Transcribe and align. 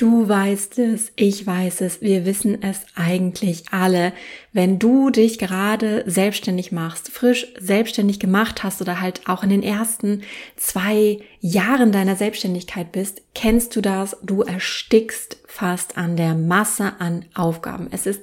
Du 0.00 0.26
weißt 0.26 0.78
es, 0.78 1.12
ich 1.16 1.46
weiß 1.46 1.82
es, 1.82 2.00
wir 2.00 2.24
wissen 2.24 2.62
es 2.62 2.86
eigentlich 2.94 3.64
alle. 3.70 4.14
Wenn 4.50 4.78
du 4.78 5.10
dich 5.10 5.38
gerade 5.38 6.04
selbstständig 6.06 6.72
machst, 6.72 7.10
frisch 7.10 7.46
selbstständig 7.58 8.18
gemacht 8.18 8.62
hast 8.62 8.80
oder 8.80 9.02
halt 9.02 9.28
auch 9.28 9.42
in 9.42 9.50
den 9.50 9.62
ersten 9.62 10.22
zwei 10.56 11.18
Jahren 11.40 11.92
deiner 11.92 12.16
Selbstständigkeit 12.16 12.92
bist, 12.92 13.20
kennst 13.34 13.76
du 13.76 13.82
das, 13.82 14.16
du 14.22 14.40
erstickst 14.40 15.36
fast 15.46 15.98
an 15.98 16.16
der 16.16 16.34
Masse 16.34 16.94
an 16.98 17.26
Aufgaben. 17.34 17.88
Es 17.90 18.06
ist 18.06 18.22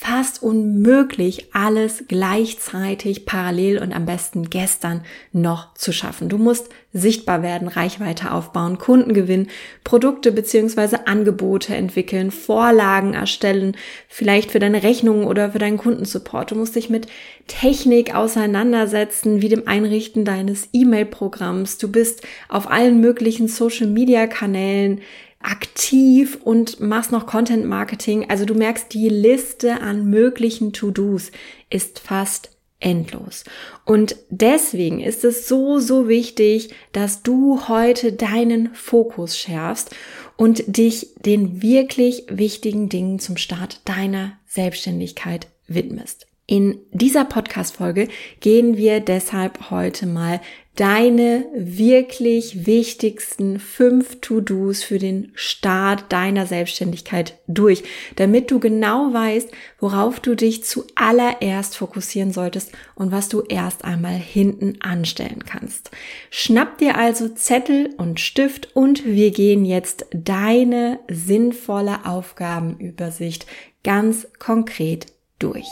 fast 0.00 0.44
unmöglich, 0.44 1.52
alles 1.52 2.04
gleichzeitig, 2.06 3.26
parallel 3.26 3.80
und 3.80 3.92
am 3.92 4.06
besten 4.06 4.48
gestern 4.48 5.02
noch 5.32 5.74
zu 5.74 5.92
schaffen. 5.92 6.28
Du 6.28 6.38
musst 6.38 6.68
sichtbar 6.92 7.42
werden, 7.42 7.66
Reichweite 7.66 8.30
aufbauen, 8.30 8.78
Kunden 8.78 9.12
gewinnen, 9.12 9.48
Produkte 9.82 10.30
beziehungsweise 10.30 11.08
Angebote 11.08 11.74
entwickeln, 11.74 12.30
Vorlagen 12.30 13.14
erstellen, 13.14 13.76
vielleicht 14.06 14.52
für 14.52 14.60
deine 14.60 14.84
Rechnungen 14.84 15.24
oder 15.24 15.50
für 15.50 15.58
deinen 15.58 15.78
Kundensupport. 15.78 16.52
Du 16.52 16.54
musst 16.54 16.76
dich 16.76 16.88
mit 16.88 17.08
Technik 17.48 18.14
auseinandersetzen, 18.14 19.42
wie 19.42 19.48
dem 19.48 19.66
Einrichten 19.66 20.24
deines 20.24 20.68
E-Mail-Programms. 20.72 21.76
Du 21.78 21.90
bist 21.90 22.22
auf 22.48 22.70
allen 22.70 23.00
möglichen 23.00 23.48
Social-Media-Kanälen 23.48 25.00
aktiv 25.40 26.38
und 26.42 26.80
machst 26.80 27.12
noch 27.12 27.26
Content 27.26 27.64
Marketing. 27.64 28.28
Also 28.28 28.44
du 28.44 28.54
merkst, 28.54 28.92
die 28.92 29.08
Liste 29.08 29.80
an 29.80 30.08
möglichen 30.10 30.72
To-Dos 30.72 31.30
ist 31.70 32.00
fast 32.00 32.50
endlos. 32.80 33.44
Und 33.84 34.16
deswegen 34.30 35.00
ist 35.00 35.24
es 35.24 35.48
so, 35.48 35.80
so 35.80 36.08
wichtig, 36.08 36.70
dass 36.92 37.22
du 37.22 37.68
heute 37.68 38.12
deinen 38.12 38.74
Fokus 38.74 39.36
schärfst 39.36 39.94
und 40.36 40.64
dich 40.76 41.14
den 41.24 41.62
wirklich 41.62 42.24
wichtigen 42.28 42.88
Dingen 42.88 43.18
zum 43.18 43.36
Start 43.36 43.80
deiner 43.84 44.38
Selbstständigkeit 44.46 45.48
widmest. 45.66 46.26
In 46.46 46.80
dieser 46.92 47.24
Podcast-Folge 47.24 48.08
gehen 48.40 48.76
wir 48.76 49.00
deshalb 49.00 49.70
heute 49.70 50.06
mal 50.06 50.40
deine 50.78 51.44
wirklich 51.56 52.64
wichtigsten 52.64 53.58
fünf 53.58 54.20
To-Dos 54.20 54.84
für 54.84 55.00
den 55.00 55.32
Start 55.34 56.04
deiner 56.12 56.46
Selbstständigkeit 56.46 57.36
durch, 57.48 57.82
damit 58.14 58.52
du 58.52 58.60
genau 58.60 59.12
weißt, 59.12 59.50
worauf 59.80 60.20
du 60.20 60.36
dich 60.36 60.62
zuallererst 60.62 61.76
fokussieren 61.76 62.32
solltest 62.32 62.70
und 62.94 63.10
was 63.10 63.28
du 63.28 63.40
erst 63.40 63.84
einmal 63.84 64.14
hinten 64.14 64.80
anstellen 64.80 65.42
kannst. 65.44 65.90
Schnapp 66.30 66.78
dir 66.78 66.96
also 66.96 67.28
Zettel 67.28 67.92
und 67.96 68.20
Stift 68.20 68.76
und 68.76 69.04
wir 69.04 69.32
gehen 69.32 69.64
jetzt 69.64 70.06
deine 70.12 71.00
sinnvolle 71.10 72.06
Aufgabenübersicht 72.06 73.46
ganz 73.82 74.28
konkret 74.38 75.06
durch. 75.40 75.66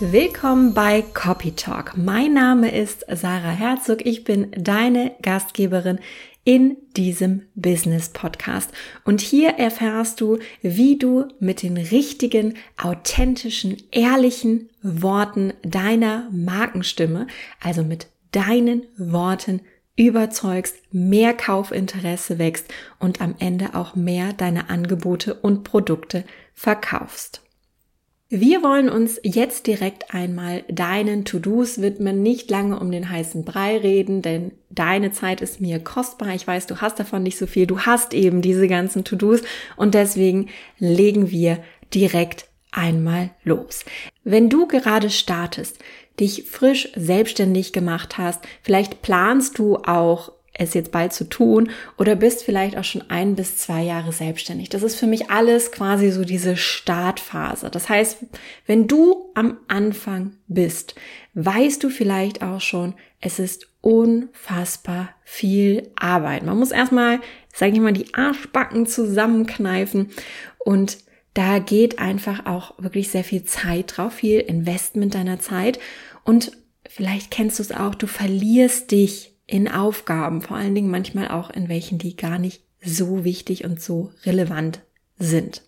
Willkommen 0.00 0.74
bei 0.74 1.02
Copy 1.02 1.56
Talk. 1.56 1.96
Mein 1.96 2.32
Name 2.32 2.72
ist 2.72 3.04
Sarah 3.08 3.50
Herzog. 3.50 4.06
Ich 4.06 4.22
bin 4.22 4.52
deine 4.56 5.10
Gastgeberin 5.22 5.98
in 6.44 6.76
diesem 6.96 7.42
Business 7.56 8.10
Podcast. 8.10 8.70
Und 9.04 9.20
hier 9.20 9.54
erfährst 9.54 10.20
du, 10.20 10.38
wie 10.62 10.98
du 10.98 11.26
mit 11.40 11.64
den 11.64 11.76
richtigen, 11.76 12.54
authentischen, 12.80 13.76
ehrlichen 13.90 14.70
Worten 14.82 15.52
deiner 15.62 16.28
Markenstimme, 16.30 17.26
also 17.60 17.82
mit 17.82 18.06
deinen 18.30 18.84
Worten 18.98 19.62
überzeugst, 19.96 20.76
mehr 20.92 21.34
Kaufinteresse 21.34 22.38
wächst 22.38 22.72
und 23.00 23.20
am 23.20 23.34
Ende 23.40 23.74
auch 23.74 23.96
mehr 23.96 24.32
deine 24.32 24.70
Angebote 24.70 25.34
und 25.34 25.64
Produkte 25.64 26.22
verkaufst. 26.54 27.42
Wir 28.30 28.62
wollen 28.62 28.90
uns 28.90 29.18
jetzt 29.22 29.66
direkt 29.66 30.12
einmal 30.12 30.62
deinen 30.68 31.24
To-Dos 31.24 31.80
widmen, 31.80 32.22
nicht 32.22 32.50
lange 32.50 32.78
um 32.78 32.90
den 32.90 33.08
heißen 33.08 33.42
Brei 33.42 33.78
reden, 33.78 34.20
denn 34.20 34.52
deine 34.68 35.12
Zeit 35.12 35.40
ist 35.40 35.62
mir 35.62 35.78
kostbar. 35.78 36.34
Ich 36.34 36.46
weiß, 36.46 36.66
du 36.66 36.82
hast 36.82 37.00
davon 37.00 37.22
nicht 37.22 37.38
so 37.38 37.46
viel. 37.46 37.66
Du 37.66 37.80
hast 37.80 38.12
eben 38.12 38.42
diese 38.42 38.68
ganzen 38.68 39.02
To-Dos 39.02 39.40
und 39.76 39.94
deswegen 39.94 40.50
legen 40.78 41.30
wir 41.30 41.58
direkt 41.94 42.48
einmal 42.70 43.30
los. 43.44 43.86
Wenn 44.24 44.50
du 44.50 44.66
gerade 44.66 45.08
startest, 45.08 45.78
dich 46.20 46.44
frisch 46.50 46.90
selbstständig 46.96 47.72
gemacht 47.72 48.18
hast, 48.18 48.44
vielleicht 48.62 49.00
planst 49.00 49.58
du 49.58 49.76
auch 49.76 50.32
es 50.58 50.74
jetzt 50.74 50.92
bald 50.92 51.12
zu 51.12 51.24
tun 51.24 51.70
oder 51.96 52.16
bist 52.16 52.42
vielleicht 52.42 52.76
auch 52.76 52.84
schon 52.84 53.08
ein 53.08 53.36
bis 53.36 53.56
zwei 53.56 53.82
Jahre 53.82 54.12
selbstständig. 54.12 54.68
Das 54.68 54.82
ist 54.82 54.96
für 54.96 55.06
mich 55.06 55.30
alles 55.30 55.72
quasi 55.72 56.10
so 56.10 56.24
diese 56.24 56.56
Startphase. 56.56 57.70
Das 57.70 57.88
heißt, 57.88 58.18
wenn 58.66 58.88
du 58.88 59.30
am 59.34 59.58
Anfang 59.68 60.32
bist, 60.48 60.96
weißt 61.34 61.82
du 61.82 61.88
vielleicht 61.88 62.42
auch 62.42 62.60
schon, 62.60 62.94
es 63.20 63.38
ist 63.38 63.68
unfassbar 63.80 65.10
viel 65.24 65.90
Arbeit. 65.96 66.42
Man 66.42 66.58
muss 66.58 66.72
erstmal, 66.72 67.20
sage 67.54 67.72
ich 67.72 67.80
mal, 67.80 67.92
die 67.92 68.12
Arschbacken 68.12 68.86
zusammenkneifen 68.86 70.10
und 70.58 70.98
da 71.34 71.60
geht 71.60 72.00
einfach 72.00 72.46
auch 72.46 72.74
wirklich 72.78 73.10
sehr 73.10 73.22
viel 73.22 73.44
Zeit 73.44 73.96
drauf, 73.96 74.14
viel 74.14 74.40
Investment 74.40 75.14
deiner 75.14 75.38
Zeit 75.38 75.78
und 76.24 76.50
vielleicht 76.88 77.30
kennst 77.30 77.60
du 77.60 77.62
es 77.62 77.70
auch, 77.70 77.94
du 77.94 78.08
verlierst 78.08 78.90
dich 78.90 79.37
in 79.48 79.66
Aufgaben, 79.66 80.42
vor 80.42 80.56
allen 80.56 80.76
Dingen 80.76 80.90
manchmal 80.90 81.28
auch 81.28 81.50
in 81.50 81.68
welchen, 81.68 81.98
die 81.98 82.14
gar 82.14 82.38
nicht 82.38 82.62
so 82.84 83.24
wichtig 83.24 83.64
und 83.64 83.80
so 83.80 84.12
relevant 84.24 84.80
sind. 85.18 85.62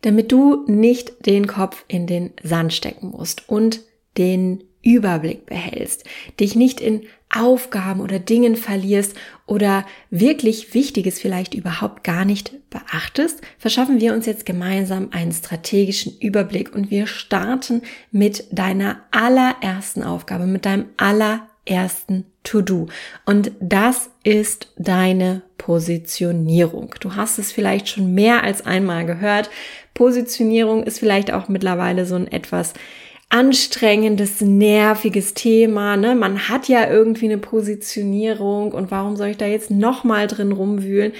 Damit 0.00 0.32
du 0.32 0.64
nicht 0.66 1.26
den 1.26 1.46
Kopf 1.46 1.84
in 1.86 2.06
den 2.06 2.32
Sand 2.42 2.72
stecken 2.72 3.10
musst 3.10 3.48
und 3.48 3.82
den 4.16 4.64
Überblick 4.82 5.44
behältst, 5.46 6.04
dich 6.40 6.56
nicht 6.56 6.80
in 6.80 7.02
Aufgaben 7.34 8.00
oder 8.00 8.18
Dingen 8.18 8.56
verlierst 8.56 9.14
oder 9.44 9.84
wirklich 10.08 10.72
Wichtiges 10.72 11.20
vielleicht 11.20 11.52
überhaupt 11.52 12.04
gar 12.04 12.24
nicht 12.24 12.52
beachtest, 12.70 13.42
verschaffen 13.58 14.00
wir 14.00 14.14
uns 14.14 14.24
jetzt 14.24 14.46
gemeinsam 14.46 15.08
einen 15.10 15.32
strategischen 15.32 16.16
Überblick 16.18 16.74
und 16.74 16.90
wir 16.90 17.06
starten 17.06 17.82
mit 18.10 18.44
deiner 18.50 19.02
allerersten 19.10 20.02
Aufgabe, 20.02 20.46
mit 20.46 20.64
deinem 20.64 20.86
allerersten 21.68 22.24
To-Do. 22.44 22.88
Und 23.26 23.52
das 23.60 24.10
ist 24.24 24.72
deine 24.76 25.42
Positionierung. 25.58 26.94
Du 27.00 27.14
hast 27.14 27.38
es 27.38 27.52
vielleicht 27.52 27.88
schon 27.88 28.14
mehr 28.14 28.42
als 28.42 28.64
einmal 28.64 29.06
gehört. 29.06 29.50
Positionierung 29.94 30.84
ist 30.84 30.98
vielleicht 30.98 31.32
auch 31.32 31.48
mittlerweile 31.48 32.06
so 32.06 32.14
ein 32.14 32.30
etwas 32.30 32.74
anstrengendes, 33.30 34.40
nerviges 34.40 35.34
Thema. 35.34 35.96
Ne? 35.96 36.14
Man 36.14 36.48
hat 36.48 36.68
ja 36.68 36.88
irgendwie 36.88 37.26
eine 37.26 37.38
Positionierung 37.38 38.72
und 38.72 38.90
warum 38.90 39.16
soll 39.16 39.28
ich 39.28 39.36
da 39.36 39.46
jetzt 39.46 39.70
nochmal 39.70 40.26
drin 40.26 40.52
rumwühlen? 40.52 41.12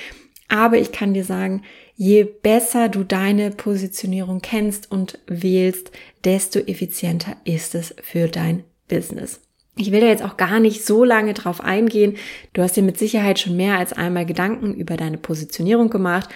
Aber 0.48 0.78
ich 0.78 0.92
kann 0.92 1.12
dir 1.12 1.24
sagen, 1.24 1.62
je 1.96 2.24
besser 2.24 2.88
du 2.88 3.04
deine 3.04 3.50
Positionierung 3.50 4.40
kennst 4.40 4.90
und 4.90 5.18
wählst, 5.26 5.90
desto 6.24 6.60
effizienter 6.60 7.36
ist 7.44 7.74
es 7.74 7.94
für 8.02 8.28
dein 8.28 8.64
Business. 8.88 9.40
Ich 9.78 9.92
will 9.92 10.00
da 10.00 10.08
jetzt 10.08 10.24
auch 10.24 10.36
gar 10.36 10.58
nicht 10.58 10.84
so 10.84 11.04
lange 11.04 11.34
drauf 11.34 11.60
eingehen. 11.60 12.16
Du 12.52 12.62
hast 12.62 12.76
dir 12.76 12.82
mit 12.82 12.98
Sicherheit 12.98 13.38
schon 13.38 13.56
mehr 13.56 13.78
als 13.78 13.92
einmal 13.92 14.26
Gedanken 14.26 14.74
über 14.74 14.96
deine 14.96 15.18
Positionierung 15.18 15.88
gemacht. 15.88 16.28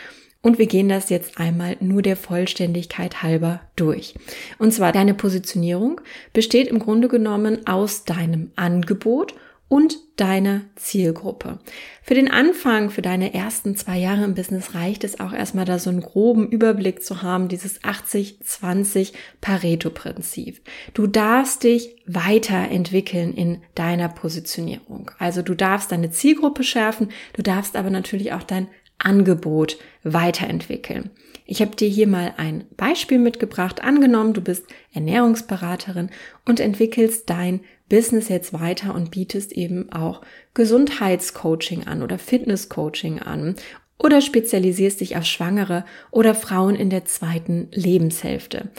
Und 0.42 0.58
wir 0.58 0.66
gehen 0.66 0.88
das 0.88 1.10
jetzt 1.10 1.38
einmal 1.38 1.76
nur 1.80 2.03
der 2.03 2.16
Vollständigkeit 2.16 3.22
halber 3.22 3.60
durch. 3.75 4.14
Und 4.58 4.72
zwar 4.72 4.92
deine 4.92 5.14
Positionierung 5.14 6.00
besteht 6.32 6.69
im 6.69 6.78
Grunde 6.78 7.08
genommen 7.08 7.66
aus 7.66 8.04
deinem 8.04 8.53
Angebot 8.54 9.34
und 9.72 9.97
deiner 10.16 10.60
Zielgruppe. 10.77 11.59
Für 12.03 12.12
den 12.12 12.31
Anfang, 12.31 12.91
für 12.91 13.00
deine 13.00 13.33
ersten 13.33 13.75
zwei 13.75 13.97
Jahre 13.97 14.22
im 14.22 14.34
Business 14.34 14.74
reicht 14.74 15.03
es 15.03 15.19
auch 15.19 15.33
erstmal 15.33 15.65
da 15.65 15.78
so 15.78 15.89
einen 15.89 16.03
groben 16.03 16.47
Überblick 16.47 17.03
zu 17.03 17.22
haben, 17.22 17.48
dieses 17.48 17.80
80-20 17.80 19.15
Pareto-Prinzip. 19.41 20.60
Du 20.92 21.07
darfst 21.07 21.63
dich 21.63 21.97
weiterentwickeln 22.04 23.33
in 23.33 23.63
deiner 23.74 24.10
Positionierung. 24.10 25.10
Also 25.19 25.41
du 25.41 25.54
darfst 25.54 25.91
deine 25.91 26.10
Zielgruppe 26.10 26.65
schärfen, 26.65 27.09
du 27.33 27.41
darfst 27.42 27.74
aber 27.74 27.89
natürlich 27.89 28.34
auch 28.34 28.42
dein 28.42 28.69
Angebot 28.98 29.78
weiterentwickeln. 30.04 31.09
Ich 31.44 31.60
habe 31.60 31.77
dir 31.77 31.89
hier 31.89 32.06
mal 32.06 32.34
ein 32.36 32.65
Beispiel 32.77 33.18
mitgebracht. 33.18 33.83
Angenommen, 33.83 34.33
du 34.33 34.41
bist 34.41 34.66
Ernährungsberaterin 34.92 36.10
und 36.44 36.60
entwickelst 36.60 37.28
dein 37.28 37.60
Business 37.89 38.28
jetzt 38.28 38.53
weiter 38.53 38.94
und 38.94 39.10
bietest 39.10 39.53
eben 39.53 39.92
auch 39.92 40.22
Gesundheitscoaching 40.54 41.86
an 41.86 42.03
oder 42.03 42.18
Fitnesscoaching 42.18 43.18
an 43.21 43.56
oder 44.03 44.21
spezialisierst 44.21 45.00
dich 45.00 45.16
auf 45.16 45.24
Schwangere 45.24 45.84
oder 46.10 46.34
Frauen 46.34 46.74
in 46.74 46.91
der 46.91 47.04
zweiten 47.04 47.68
Lebenshälfte. 47.72 48.71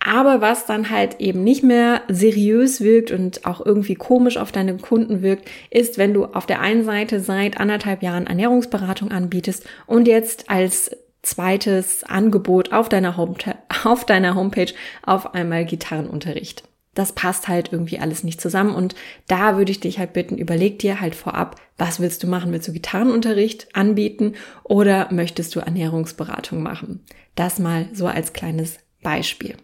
Aber 0.00 0.40
was 0.40 0.66
dann 0.66 0.90
halt 0.90 1.20
eben 1.20 1.44
nicht 1.44 1.62
mehr 1.62 2.02
seriös 2.08 2.80
wirkt 2.80 3.12
und 3.12 3.46
auch 3.46 3.64
irgendwie 3.64 3.94
komisch 3.94 4.36
auf 4.36 4.50
deine 4.50 4.76
Kunden 4.76 5.22
wirkt, 5.22 5.48
ist, 5.70 5.98
wenn 5.98 6.14
du 6.14 6.24
auf 6.24 6.46
der 6.46 6.60
einen 6.60 6.84
Seite 6.84 7.20
seit 7.20 7.60
anderthalb 7.60 8.02
Jahren 8.02 8.26
Ernährungsberatung 8.26 9.12
anbietest 9.12 9.64
und 9.86 10.08
jetzt 10.08 10.50
als 10.50 10.90
zweites 11.22 12.04
Angebot 12.04 12.72
auf 12.72 12.88
deiner, 12.88 13.16
Home 13.16 13.36
auf 13.84 14.04
deiner 14.04 14.34
Homepage 14.34 14.72
auf 15.02 15.34
einmal 15.34 15.64
Gitarrenunterricht 15.64 16.64
das 16.94 17.12
passt 17.12 17.48
halt 17.48 17.72
irgendwie 17.72 17.98
alles 17.98 18.22
nicht 18.22 18.40
zusammen. 18.40 18.74
Und 18.74 18.94
da 19.26 19.56
würde 19.56 19.72
ich 19.72 19.80
dich 19.80 19.98
halt 19.98 20.12
bitten, 20.12 20.36
überleg 20.36 20.78
dir 20.78 21.00
halt 21.00 21.14
vorab, 21.14 21.60
was 21.78 22.00
willst 22.00 22.22
du 22.22 22.26
machen? 22.26 22.52
Willst 22.52 22.68
du 22.68 22.72
Gitarrenunterricht 22.72 23.74
anbieten 23.74 24.34
oder 24.62 25.08
möchtest 25.10 25.54
du 25.54 25.60
Ernährungsberatung 25.60 26.62
machen? 26.62 27.04
Das 27.34 27.58
mal 27.58 27.88
so 27.92 28.06
als 28.06 28.32
kleines 28.32 28.78
Beispiel. 29.02 29.56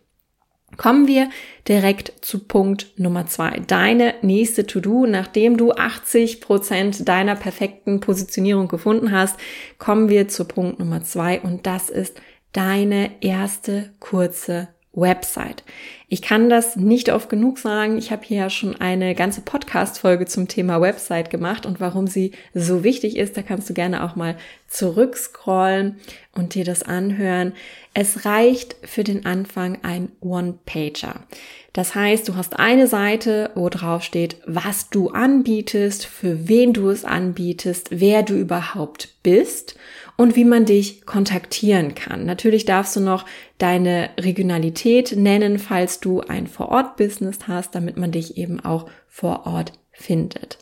Kommen 0.76 1.08
wir 1.08 1.30
direkt 1.66 2.12
zu 2.24 2.40
Punkt 2.40 2.92
Nummer 2.96 3.26
zwei. 3.26 3.60
Deine 3.66 4.14
nächste 4.22 4.66
To-Do, 4.66 5.06
nachdem 5.06 5.56
du 5.56 5.72
80 5.72 6.40
Prozent 6.40 7.08
deiner 7.08 7.34
perfekten 7.34 8.00
Positionierung 8.00 8.68
gefunden 8.68 9.10
hast, 9.10 9.38
kommen 9.78 10.08
wir 10.08 10.28
zu 10.28 10.44
Punkt 10.44 10.78
Nummer 10.78 11.02
zwei 11.02 11.40
und 11.40 11.66
das 11.66 11.90
ist 11.90 12.20
deine 12.52 13.10
erste 13.22 13.92
kurze 13.98 14.68
Website. 14.92 15.62
Ich 16.08 16.22
kann 16.22 16.48
das 16.48 16.76
nicht 16.76 17.12
oft 17.12 17.28
genug 17.28 17.58
sagen. 17.58 17.98
Ich 17.98 18.10
habe 18.10 18.24
hier 18.24 18.38
ja 18.38 18.50
schon 18.50 18.74
eine 18.80 19.14
ganze 19.14 19.42
Podcast-Folge 19.42 20.26
zum 20.26 20.48
Thema 20.48 20.80
Website 20.80 21.30
gemacht 21.30 21.66
und 21.66 21.80
warum 21.80 22.06
sie 22.06 22.32
so 22.54 22.82
wichtig 22.82 23.16
ist. 23.16 23.36
Da 23.36 23.42
kannst 23.42 23.68
du 23.68 23.74
gerne 23.74 24.02
auch 24.02 24.16
mal 24.16 24.36
zurückscrollen 24.66 25.96
und 26.34 26.54
dir 26.54 26.64
das 26.64 26.82
anhören. 26.82 27.52
Es 27.92 28.24
reicht 28.24 28.76
für 28.82 29.04
den 29.04 29.26
Anfang 29.26 29.78
ein 29.82 30.10
One-Pager. 30.20 31.26
Das 31.74 31.94
heißt, 31.94 32.28
du 32.28 32.34
hast 32.34 32.58
eine 32.58 32.86
Seite, 32.86 33.50
wo 33.54 33.68
drauf 33.68 34.02
steht, 34.02 34.36
was 34.46 34.88
du 34.88 35.10
anbietest, 35.10 36.06
für 36.06 36.48
wen 36.48 36.72
du 36.72 36.88
es 36.88 37.04
anbietest, 37.04 37.88
wer 37.90 38.22
du 38.22 38.34
überhaupt 38.34 39.14
bist 39.22 39.76
und 40.18 40.34
wie 40.34 40.44
man 40.44 40.66
dich 40.66 41.06
kontaktieren 41.06 41.94
kann. 41.94 42.26
Natürlich 42.26 42.64
darfst 42.64 42.96
du 42.96 43.00
noch 43.00 43.24
deine 43.56 44.10
Regionalität 44.18 45.16
nennen, 45.16 45.60
falls 45.60 46.00
du 46.00 46.20
ein 46.20 46.48
Vor-Ort-Business 46.48 47.38
hast, 47.46 47.74
damit 47.76 47.96
man 47.96 48.10
dich 48.10 48.36
eben 48.36 48.58
auch 48.60 48.90
vor 49.06 49.46
Ort 49.46 49.72
findet. 49.92 50.58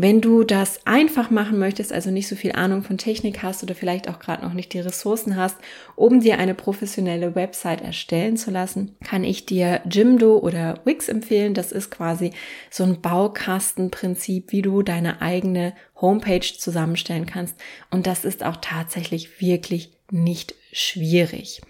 Wenn 0.00 0.20
du 0.20 0.44
das 0.44 0.86
einfach 0.86 1.28
machen 1.28 1.58
möchtest, 1.58 1.92
also 1.92 2.12
nicht 2.12 2.28
so 2.28 2.36
viel 2.36 2.52
Ahnung 2.52 2.84
von 2.84 2.98
Technik 2.98 3.42
hast 3.42 3.64
oder 3.64 3.74
vielleicht 3.74 4.08
auch 4.08 4.20
gerade 4.20 4.44
noch 4.44 4.52
nicht 4.52 4.72
die 4.72 4.78
Ressourcen 4.78 5.34
hast, 5.34 5.56
um 5.96 6.20
dir 6.20 6.38
eine 6.38 6.54
professionelle 6.54 7.34
Website 7.34 7.80
erstellen 7.80 8.36
zu 8.36 8.52
lassen, 8.52 8.94
kann 9.02 9.24
ich 9.24 9.44
dir 9.44 9.80
Jimdo 9.90 10.38
oder 10.38 10.78
Wix 10.84 11.08
empfehlen. 11.08 11.52
Das 11.52 11.72
ist 11.72 11.90
quasi 11.90 12.30
so 12.70 12.84
ein 12.84 13.00
Baukastenprinzip, 13.00 14.52
wie 14.52 14.62
du 14.62 14.82
deine 14.82 15.20
eigene 15.20 15.74
Homepage 16.00 16.46
zusammenstellen 16.56 17.26
kannst. 17.26 17.56
Und 17.90 18.06
das 18.06 18.24
ist 18.24 18.44
auch 18.44 18.58
tatsächlich 18.60 19.40
wirklich 19.40 19.90
nicht 20.12 20.54
schwierig. 20.72 21.60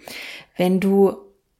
Wenn 0.54 0.81
du 0.81 1.16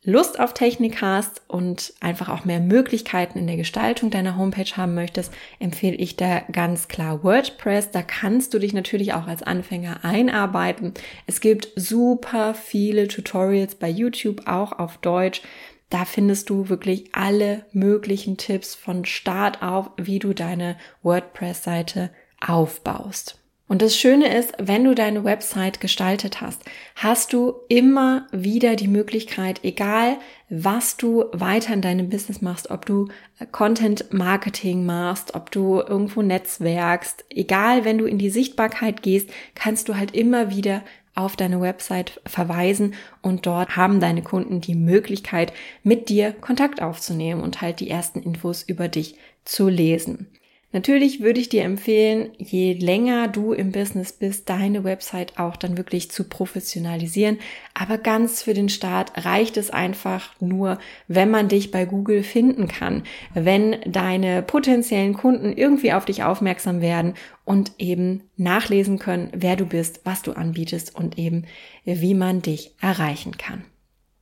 Lust 0.09 0.41
auf 0.41 0.55
Technik 0.55 1.03
hast 1.03 1.43
und 1.49 1.93
einfach 2.01 2.31
auch 2.31 2.47
mehr 2.47 2.61
Möglichkeiten 2.61 3.39
in 3.39 3.47
der 3.47 3.59
Gestaltung 3.59 4.09
deiner 4.09 4.39
Homepage 4.39 4.75
haben 4.75 4.95
möchtest, 4.95 5.35
empfehle 5.59 5.97
ich 5.97 6.17
da 6.17 6.41
ganz 6.51 6.89
klar 6.89 7.23
WordPress. 7.23 7.91
Da 7.91 8.01
kannst 8.01 8.55
du 8.55 8.59
dich 8.59 8.73
natürlich 8.73 9.13
auch 9.13 9.27
als 9.27 9.43
Anfänger 9.43 10.07
einarbeiten. 10.07 10.95
Es 11.27 11.43
gibt 11.43 11.69
super 11.77 12.55
viele 12.55 13.07
Tutorials 13.07 13.75
bei 13.75 13.91
YouTube, 13.91 14.47
auch 14.47 14.73
auf 14.73 14.97
Deutsch. 14.97 15.43
Da 15.91 16.07
findest 16.07 16.49
du 16.49 16.71
wirklich 16.71 17.11
alle 17.13 17.67
möglichen 17.73 18.39
Tipps 18.39 18.75
von 18.75 19.05
Start 19.05 19.63
auf, 19.63 19.91
wie 19.99 20.21
du 20.21 20.33
deine 20.33 20.79
WordPress-Seite 21.03 22.09
aufbaust. 22.41 23.38
Und 23.69 23.83
das 23.83 23.95
Schöne 23.95 24.35
ist, 24.35 24.55
wenn 24.59 24.85
du 24.85 24.95
deine 24.95 25.25
Website 25.25 25.79
gestaltet 25.79 26.41
hast, 26.41 26.63
hast 26.97 27.35
du 27.35 27.55
immer 27.69 28.27
wieder 28.33 28.77
die 28.77 28.89
Möglichkeit, 28.89 29.61
egal 29.63 30.17
was 30.49 30.97
du 30.97 31.27
weiter 31.33 31.75
in 31.75 31.83
deinem 31.83 32.09
Business 32.09 32.41
machst, 32.41 32.71
ob 32.71 32.87
du 32.87 33.09
äh, 33.39 33.45
Content 33.45 34.11
Marketing 34.11 34.87
machst, 34.87 35.35
ob 35.35 35.51
du 35.51 35.81
irgendwo 35.81 36.23
netzwerkst, 36.23 37.27
egal 37.29 37.85
wenn 37.85 37.99
du 37.99 38.07
in 38.07 38.17
die 38.17 38.31
Sichtbarkeit 38.31 39.03
gehst, 39.03 39.29
kannst 39.55 39.91
du 39.91 39.97
halt 39.97 40.17
immer 40.17 40.51
wieder 40.51 40.83
auf 41.15 41.37
deine 41.37 41.61
Website 41.61 42.23
verweisen 42.25 42.95
und 43.21 43.45
dort 43.45 43.77
haben 43.77 44.01
deine 44.01 44.23
Kunden 44.23 44.63
die 44.63 44.77
Möglichkeit, 44.77 45.53
mit 45.83 46.09
dir 46.09 46.33
Kontakt 46.33 46.81
aufzunehmen 46.81 47.43
und 47.43 47.61
halt 47.61 47.81
die 47.81 47.91
ersten 47.91 48.23
Infos 48.23 48.63
über 48.63 48.89
dich 48.89 49.17
zu 49.45 49.69
lesen. 49.69 50.29
Natürlich 50.71 51.23
würde 51.23 51.41
ich 51.41 51.49
dir 51.49 51.63
empfehlen, 51.63 52.31
je 52.37 52.75
länger 52.75 53.29
du 53.29 53.55
im 53.55 53.73
Business 53.73 54.13
bist, 54.13 54.51
deine 54.51 54.85
Website 54.85 55.39
auch 55.39 55.57
dann 55.57 55.79
wirklich 55.79 56.11
zu 56.11 56.25
professionalisieren. 56.25 57.39
Aber 57.73 57.97
ganz 57.97 58.43
für 58.43 58.53
den 58.53 58.69
Start 58.69 59.13
reicht 59.25 59.57
es 59.57 59.71
einfach 59.71 60.39
nur, 60.41 60.79
wenn 61.07 61.31
man 61.31 61.49
dich 61.49 61.71
bei 61.71 61.87
Google 61.87 62.23
finden 62.23 62.69
kann, 62.69 63.05
wenn 63.33 63.77
deine 63.87 64.43
potenziellen 64.43 65.15
Kunden 65.15 65.55
irgendwie 65.55 65.95
auf 65.95 66.05
dich 66.05 66.23
aufmerksam 66.23 66.83
werden 66.83 67.15
und 67.47 67.73
eben 67.79 68.25
nachlesen 68.37 68.99
können, 68.99 69.31
wer 69.35 69.57
du 69.57 69.65
bist, 69.65 70.03
was 70.05 70.21
du 70.21 70.33
anbietest 70.33 70.95
und 70.95 71.17
eben 71.17 71.47
wie 71.85 72.13
man 72.13 72.43
dich 72.43 72.73
erreichen 72.83 73.39
kann. 73.39 73.65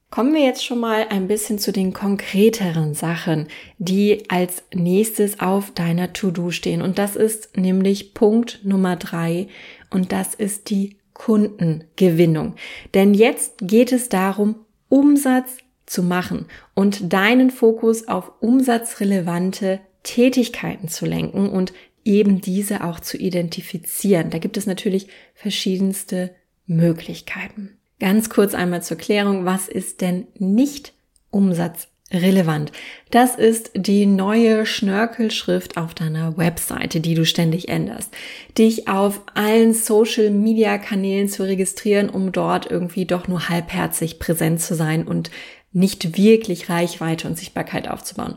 Kommen 0.09 0.35
wir 0.35 0.43
jetzt 0.43 0.65
schon 0.65 0.79
mal 0.79 1.07
ein 1.11 1.27
bisschen 1.27 1.59
zu 1.59 1.73
den 1.73 1.93
konkreteren 1.93 2.95
Sachen, 2.95 3.49
die 3.79 4.31
als 4.31 4.63
nächstes 4.73 5.41
auf 5.41 5.73
deiner 5.73 6.13
To-Do 6.13 6.53
stehen. 6.53 6.81
Und 6.81 6.99
das 6.99 7.17
ist 7.17 7.57
nämlich 7.57 8.15
Punkt 8.15 8.61
Nummer 8.63 8.97
drei. 8.97 9.49
Und 9.91 10.13
das 10.13 10.35
ist 10.35 10.71
die 10.71 10.97
Kundengewinnung. 11.13 12.55
Denn 12.95 13.15
jetzt 13.15 13.55
geht 13.61 13.91
es 13.91 14.09
darum, 14.09 14.57
Umsatz 14.89 15.59
zu 15.87 16.03
machen 16.03 16.47
und 16.75 17.13
deinen 17.13 17.51
Fokus 17.51 18.07
auf 18.07 18.33
umsatzrelevante 18.41 19.81
Tätigkeiten 20.03 20.89
zu 20.89 21.07
lenken 21.07 21.49
und 21.49 21.73
eben 22.05 22.41
diese 22.41 22.85
auch 22.85 23.01
zu 23.01 23.17
identifizieren. 23.17 24.31
Da 24.31 24.39
gibt 24.39 24.57
es 24.57 24.67
natürlich 24.67 25.09
verschiedenste 25.35 26.35
Möglichkeiten. 26.67 27.76
Ganz 27.99 28.29
kurz 28.29 28.55
einmal 28.55 28.83
zur 28.83 28.99
Klärung, 28.99 29.47
was 29.47 29.69
ist 29.69 30.03
denn 30.03 30.27
nicht 30.39 30.93
umsatzrelevant? 31.31 32.71
Das 33.11 33.37
ist 33.37 33.71
die 33.75 34.05
neue 34.05 34.67
Schnörkelschrift 34.67 35.79
auf 35.79 35.95
deiner 35.95 36.37
Webseite, 36.37 37.01
die 37.01 37.15
du 37.15 37.25
ständig 37.25 37.71
änderst. 37.71 38.15
Dich 38.59 38.87
auf 38.89 39.23
allen 39.33 39.73
Social 39.73 40.31
Media 40.31 40.77
Kanälen 40.77 41.29
zu 41.29 41.45
registrieren, 41.45 42.11
um 42.11 42.33
dort 42.33 42.71
irgendwie 42.71 43.07
doch 43.07 43.29
nur 43.29 43.49
halbherzig 43.49 44.19
präsent 44.19 44.61
zu 44.61 44.75
sein 44.75 45.07
und 45.07 45.31
nicht 45.73 46.19
wirklich 46.19 46.69
Reichweite 46.69 47.27
und 47.29 47.39
Sichtbarkeit 47.39 47.89
aufzubauen. 47.89 48.37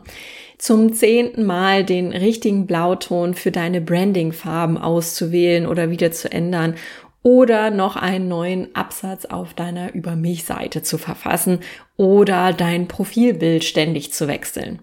Zum 0.56 0.92
zehnten 0.92 1.44
Mal 1.44 1.84
den 1.84 2.12
richtigen 2.12 2.66
Blauton 2.66 3.34
für 3.34 3.50
deine 3.50 3.80
Brandingfarben 3.80 4.76
auszuwählen 4.76 5.66
oder 5.66 5.90
wieder 5.90 6.12
zu 6.12 6.30
ändern 6.30 6.74
oder 7.22 7.70
noch 7.70 7.96
einen 7.96 8.28
neuen 8.28 8.74
Absatz 8.74 9.26
auf 9.26 9.54
deiner 9.54 9.94
Über 9.94 10.16
mich 10.16 10.44
Seite 10.44 10.82
zu 10.82 10.98
verfassen 10.98 11.60
oder 11.96 12.52
dein 12.52 12.88
Profilbild 12.88 13.64
ständig 13.64 14.12
zu 14.12 14.26
wechseln. 14.26 14.80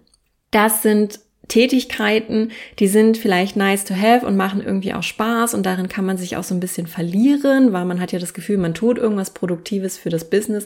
Das 0.52 0.84
sind 0.84 1.20
Tätigkeiten, 1.48 2.52
die 2.80 2.88
sind 2.88 3.18
vielleicht 3.18 3.56
nice 3.56 3.86
to 3.86 3.96
have 3.96 4.26
und 4.26 4.36
machen 4.36 4.62
irgendwie 4.62 4.94
auch 4.94 5.04
Spaß 5.04 5.54
und 5.54 5.66
darin 5.66 5.88
kann 5.88 6.06
man 6.06 6.18
sich 6.18 6.36
auch 6.36 6.44
so 6.44 6.54
ein 6.54 6.60
bisschen 6.60 6.88
verlieren, 6.88 7.74
weil 7.74 7.86
man 7.86 8.02
hat 8.02 8.12
ja 8.12 8.20
das 8.20 8.34
Gefühl, 8.34 8.58
man 8.58 8.74
tut 8.74 8.98
irgendwas 8.98 9.32
Produktives 9.32 9.98
für 9.98 10.10
das 10.10 10.30
Business, 10.30 10.66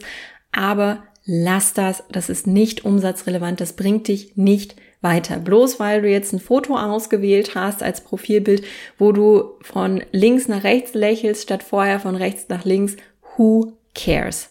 aber 0.50 1.04
lass 1.24 1.72
das, 1.72 2.02
das 2.10 2.28
ist 2.28 2.46
nicht 2.46 2.84
umsatzrelevant, 2.84 3.60
das 3.60 3.74
bringt 3.74 4.08
dich 4.08 4.36
nicht 4.36 4.74
weiter. 5.02 5.38
Bloß 5.38 5.78
weil 5.78 6.02
du 6.02 6.08
jetzt 6.08 6.32
ein 6.32 6.40
Foto 6.40 6.76
ausgewählt 6.76 7.54
hast 7.54 7.82
als 7.82 8.00
Profilbild, 8.00 8.64
wo 8.98 9.12
du 9.12 9.50
von 9.60 10.02
links 10.12 10.48
nach 10.48 10.64
rechts 10.64 10.94
lächelst, 10.94 11.42
statt 11.42 11.62
vorher 11.62 12.00
von 12.00 12.16
rechts 12.16 12.48
nach 12.48 12.64
links, 12.64 12.96
who 13.36 13.72
cares? 13.94 14.50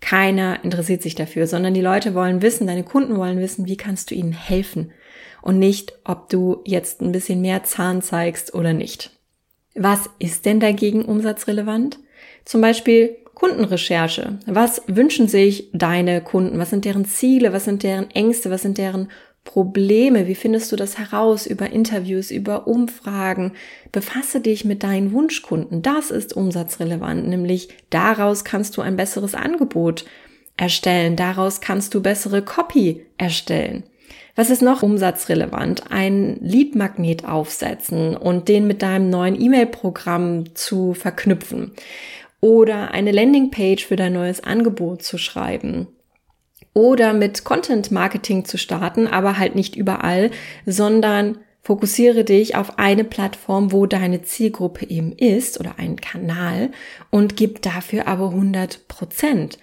Keiner 0.00 0.62
interessiert 0.62 1.02
sich 1.02 1.14
dafür, 1.14 1.46
sondern 1.46 1.74
die 1.74 1.80
Leute 1.80 2.14
wollen 2.14 2.42
wissen, 2.42 2.66
deine 2.66 2.84
Kunden 2.84 3.16
wollen 3.16 3.40
wissen, 3.40 3.66
wie 3.66 3.76
kannst 3.76 4.10
du 4.10 4.14
ihnen 4.14 4.32
helfen 4.32 4.92
und 5.42 5.58
nicht, 5.58 5.94
ob 6.04 6.28
du 6.28 6.60
jetzt 6.64 7.00
ein 7.00 7.12
bisschen 7.12 7.40
mehr 7.40 7.64
Zahn 7.64 8.02
zeigst 8.02 8.54
oder 8.54 8.72
nicht. 8.72 9.10
Was 9.74 10.10
ist 10.18 10.44
denn 10.44 10.60
dagegen 10.60 11.04
umsatzrelevant? 11.04 11.98
Zum 12.44 12.60
Beispiel 12.60 13.16
Kundenrecherche. 13.34 14.38
Was 14.46 14.82
wünschen 14.86 15.28
sich 15.28 15.68
deine 15.72 16.22
Kunden? 16.22 16.58
Was 16.58 16.70
sind 16.70 16.84
deren 16.84 17.04
Ziele? 17.04 17.52
Was 17.52 17.66
sind 17.66 17.82
deren 17.82 18.10
Ängste? 18.10 18.50
Was 18.50 18.62
sind 18.62 18.78
deren 18.78 19.10
Probleme? 19.46 20.26
Wie 20.26 20.34
findest 20.34 20.70
du 20.70 20.76
das 20.76 20.98
heraus 20.98 21.46
über 21.46 21.70
Interviews, 21.70 22.30
über 22.30 22.66
Umfragen? 22.66 23.52
Befasse 23.92 24.42
dich 24.42 24.66
mit 24.66 24.82
deinen 24.82 25.12
Wunschkunden. 25.12 25.80
Das 25.80 26.10
ist 26.10 26.36
umsatzrelevant, 26.36 27.26
nämlich 27.26 27.70
daraus 27.88 28.44
kannst 28.44 28.76
du 28.76 28.82
ein 28.82 28.96
besseres 28.96 29.34
Angebot 29.34 30.04
erstellen. 30.58 31.16
Daraus 31.16 31.62
kannst 31.62 31.94
du 31.94 32.02
bessere 32.02 32.42
Copy 32.42 33.06
erstellen. 33.16 33.84
Was 34.34 34.50
ist 34.50 34.60
noch 34.60 34.82
umsatzrelevant? 34.82 35.90
Ein 35.90 36.38
Leadmagnet 36.42 37.24
aufsetzen 37.24 38.14
und 38.14 38.48
den 38.48 38.66
mit 38.66 38.82
deinem 38.82 39.08
neuen 39.08 39.40
E-Mail-Programm 39.40 40.54
zu 40.54 40.92
verknüpfen. 40.92 41.72
Oder 42.42 42.90
eine 42.90 43.12
Landingpage 43.12 43.86
für 43.86 43.96
dein 43.96 44.12
neues 44.12 44.44
Angebot 44.44 45.02
zu 45.02 45.16
schreiben 45.16 45.88
oder 46.76 47.14
mit 47.14 47.42
Content 47.42 47.90
Marketing 47.90 48.44
zu 48.44 48.58
starten, 48.58 49.06
aber 49.06 49.38
halt 49.38 49.54
nicht 49.54 49.76
überall, 49.76 50.30
sondern 50.66 51.38
fokussiere 51.62 52.22
dich 52.22 52.54
auf 52.54 52.78
eine 52.78 53.02
Plattform, 53.02 53.72
wo 53.72 53.86
deine 53.86 54.20
Zielgruppe 54.20 54.86
eben 54.90 55.12
ist 55.12 55.58
oder 55.58 55.78
einen 55.78 55.96
Kanal 55.96 56.70
und 57.10 57.34
gib 57.34 57.62
dafür 57.62 58.06
aber 58.06 58.28
100 58.28 58.88
Prozent. 58.88 59.58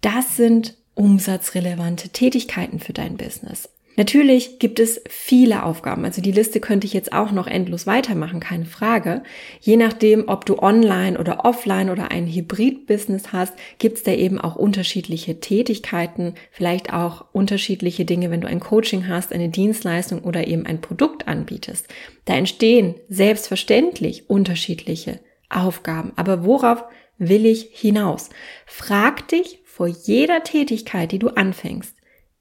Das 0.00 0.38
sind 0.38 0.74
umsatzrelevante 0.94 2.08
Tätigkeiten 2.08 2.78
für 2.78 2.94
dein 2.94 3.18
Business. 3.18 3.68
Natürlich 3.96 4.58
gibt 4.58 4.80
es 4.80 5.00
viele 5.08 5.62
Aufgaben, 5.62 6.04
also 6.04 6.20
die 6.20 6.32
Liste 6.32 6.58
könnte 6.58 6.86
ich 6.86 6.92
jetzt 6.92 7.12
auch 7.12 7.30
noch 7.30 7.46
endlos 7.46 7.86
weitermachen, 7.86 8.40
keine 8.40 8.64
Frage. 8.64 9.22
Je 9.60 9.76
nachdem, 9.76 10.28
ob 10.28 10.46
du 10.46 10.58
online 10.58 11.18
oder 11.18 11.44
offline 11.44 11.90
oder 11.90 12.10
ein 12.10 12.26
Hybrid-Business 12.26 13.32
hast, 13.32 13.54
gibt 13.78 13.98
es 13.98 14.02
da 14.02 14.12
eben 14.12 14.40
auch 14.40 14.56
unterschiedliche 14.56 15.38
Tätigkeiten, 15.38 16.34
vielleicht 16.50 16.92
auch 16.92 17.26
unterschiedliche 17.32 18.04
Dinge, 18.04 18.30
wenn 18.30 18.40
du 18.40 18.48
ein 18.48 18.60
Coaching 18.60 19.06
hast, 19.06 19.32
eine 19.32 19.48
Dienstleistung 19.48 20.22
oder 20.22 20.48
eben 20.48 20.66
ein 20.66 20.80
Produkt 20.80 21.28
anbietest. 21.28 21.86
Da 22.24 22.34
entstehen 22.34 22.96
selbstverständlich 23.08 24.28
unterschiedliche 24.28 25.20
Aufgaben. 25.50 26.12
Aber 26.16 26.44
worauf 26.44 26.84
will 27.18 27.46
ich 27.46 27.68
hinaus? 27.72 28.30
Frag 28.66 29.28
dich 29.28 29.60
vor 29.64 29.86
jeder 29.86 30.42
Tätigkeit, 30.42 31.12
die 31.12 31.18
du 31.18 31.28
anfängst, 31.28 31.94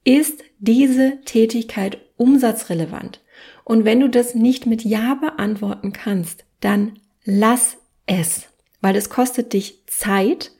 ist 0.03 0.43
diese 0.59 1.21
Tätigkeit 1.25 1.99
umsatzrelevant? 2.17 3.21
Und 3.63 3.85
wenn 3.85 3.99
du 3.99 4.09
das 4.09 4.35
nicht 4.35 4.65
mit 4.65 4.83
Ja 4.83 5.15
beantworten 5.15 5.93
kannst, 5.93 6.45
dann 6.59 6.99
lass 7.23 7.77
es, 8.05 8.47
weil 8.81 8.95
es 8.95 9.09
kostet 9.09 9.53
dich 9.53 9.83
Zeit 9.87 10.51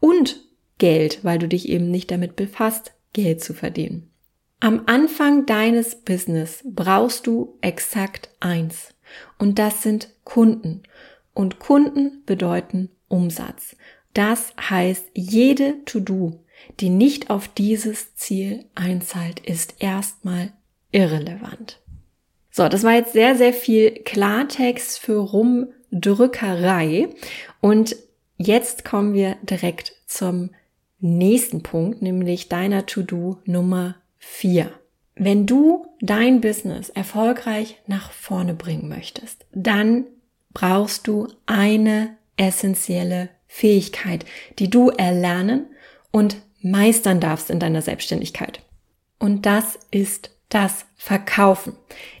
und 0.00 0.40
Geld, 0.78 1.24
weil 1.24 1.38
du 1.38 1.48
dich 1.48 1.68
eben 1.68 1.90
nicht 1.90 2.10
damit 2.10 2.36
befasst, 2.36 2.92
Geld 3.12 3.42
zu 3.42 3.54
verdienen. 3.54 4.10
Am 4.60 4.82
Anfang 4.86 5.46
deines 5.46 5.94
Business 5.96 6.64
brauchst 6.64 7.26
du 7.26 7.58
exakt 7.60 8.30
eins. 8.40 8.94
Und 9.38 9.58
das 9.58 9.82
sind 9.82 10.10
Kunden. 10.24 10.82
Und 11.32 11.60
Kunden 11.60 12.24
bedeuten 12.26 12.90
Umsatz. 13.06 13.76
Das 14.14 14.52
heißt, 14.60 15.06
jede 15.14 15.84
To-Do, 15.84 16.44
die 16.80 16.90
nicht 16.90 17.30
auf 17.30 17.48
dieses 17.48 18.14
Ziel 18.14 18.64
einzahlt, 18.74 19.40
ist 19.40 19.76
erstmal 19.80 20.52
irrelevant. 20.92 21.80
So, 22.50 22.68
das 22.68 22.82
war 22.82 22.94
jetzt 22.94 23.12
sehr, 23.12 23.36
sehr 23.36 23.52
viel 23.52 23.90
Klartext 24.04 24.98
für 24.98 25.18
Rumdrückerei. 25.18 27.08
Und 27.60 27.96
jetzt 28.36 28.84
kommen 28.84 29.14
wir 29.14 29.36
direkt 29.42 29.94
zum 30.06 30.50
nächsten 31.00 31.62
Punkt, 31.62 32.02
nämlich 32.02 32.48
deiner 32.48 32.86
To-Do 32.86 33.38
Nummer 33.44 33.96
vier. 34.16 34.72
Wenn 35.14 35.46
du 35.46 35.86
dein 36.00 36.40
Business 36.40 36.88
erfolgreich 36.88 37.80
nach 37.86 38.12
vorne 38.12 38.54
bringen 38.54 38.88
möchtest, 38.88 39.46
dann 39.52 40.04
brauchst 40.52 41.06
du 41.06 41.28
eine 41.46 42.16
essentielle 42.36 43.28
Fähigkeit, 43.46 44.24
die 44.58 44.70
du 44.70 44.90
erlernen 44.90 45.66
und 46.10 46.36
meistern 46.60 47.20
darfst 47.20 47.50
in 47.50 47.60
deiner 47.60 47.82
Selbstständigkeit. 47.82 48.60
Und 49.18 49.46
das 49.46 49.78
ist 49.90 50.30
das 50.48 50.86
Verkaufen. 50.96 51.74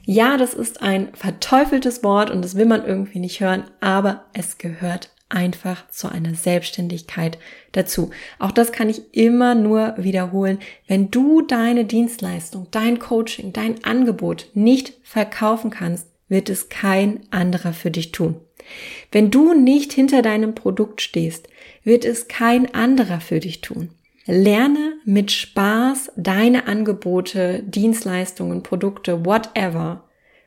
Ja, 0.04 0.36
das 0.36 0.54
ist 0.54 0.82
ein 0.82 1.14
verteufeltes 1.14 2.02
Wort 2.02 2.30
und 2.30 2.42
das 2.42 2.56
will 2.56 2.66
man 2.66 2.84
irgendwie 2.84 3.20
nicht 3.20 3.40
hören, 3.40 3.64
aber 3.80 4.26
es 4.34 4.58
gehört 4.58 5.10
einfach 5.30 5.88
zu 5.90 6.08
einer 6.08 6.34
Selbstständigkeit 6.34 7.38
dazu. 7.72 8.10
Auch 8.38 8.52
das 8.52 8.72
kann 8.72 8.88
ich 8.88 9.14
immer 9.14 9.54
nur 9.54 9.94
wiederholen. 9.98 10.58
Wenn 10.86 11.10
du 11.10 11.42
deine 11.42 11.84
Dienstleistung, 11.84 12.68
dein 12.70 12.98
Coaching, 12.98 13.52
dein 13.52 13.84
Angebot 13.84 14.48
nicht 14.54 14.94
verkaufen 15.02 15.70
kannst, 15.70 16.06
wird 16.28 16.48
es 16.48 16.68
kein 16.68 17.20
anderer 17.30 17.72
für 17.72 17.90
dich 17.90 18.12
tun. 18.12 18.36
Wenn 19.12 19.30
du 19.30 19.54
nicht 19.54 19.92
hinter 19.92 20.22
deinem 20.22 20.54
Produkt 20.54 21.00
stehst, 21.00 21.48
wird 21.84 22.04
es 22.04 22.28
kein 22.28 22.74
anderer 22.74 23.20
für 23.20 23.40
dich 23.40 23.60
tun. 23.60 23.90
Lerne 24.30 24.98
mit 25.06 25.32
Spaß 25.32 26.12
deine 26.16 26.66
Angebote, 26.66 27.62
Dienstleistungen, 27.64 28.62
Produkte, 28.62 29.24
whatever 29.24 30.04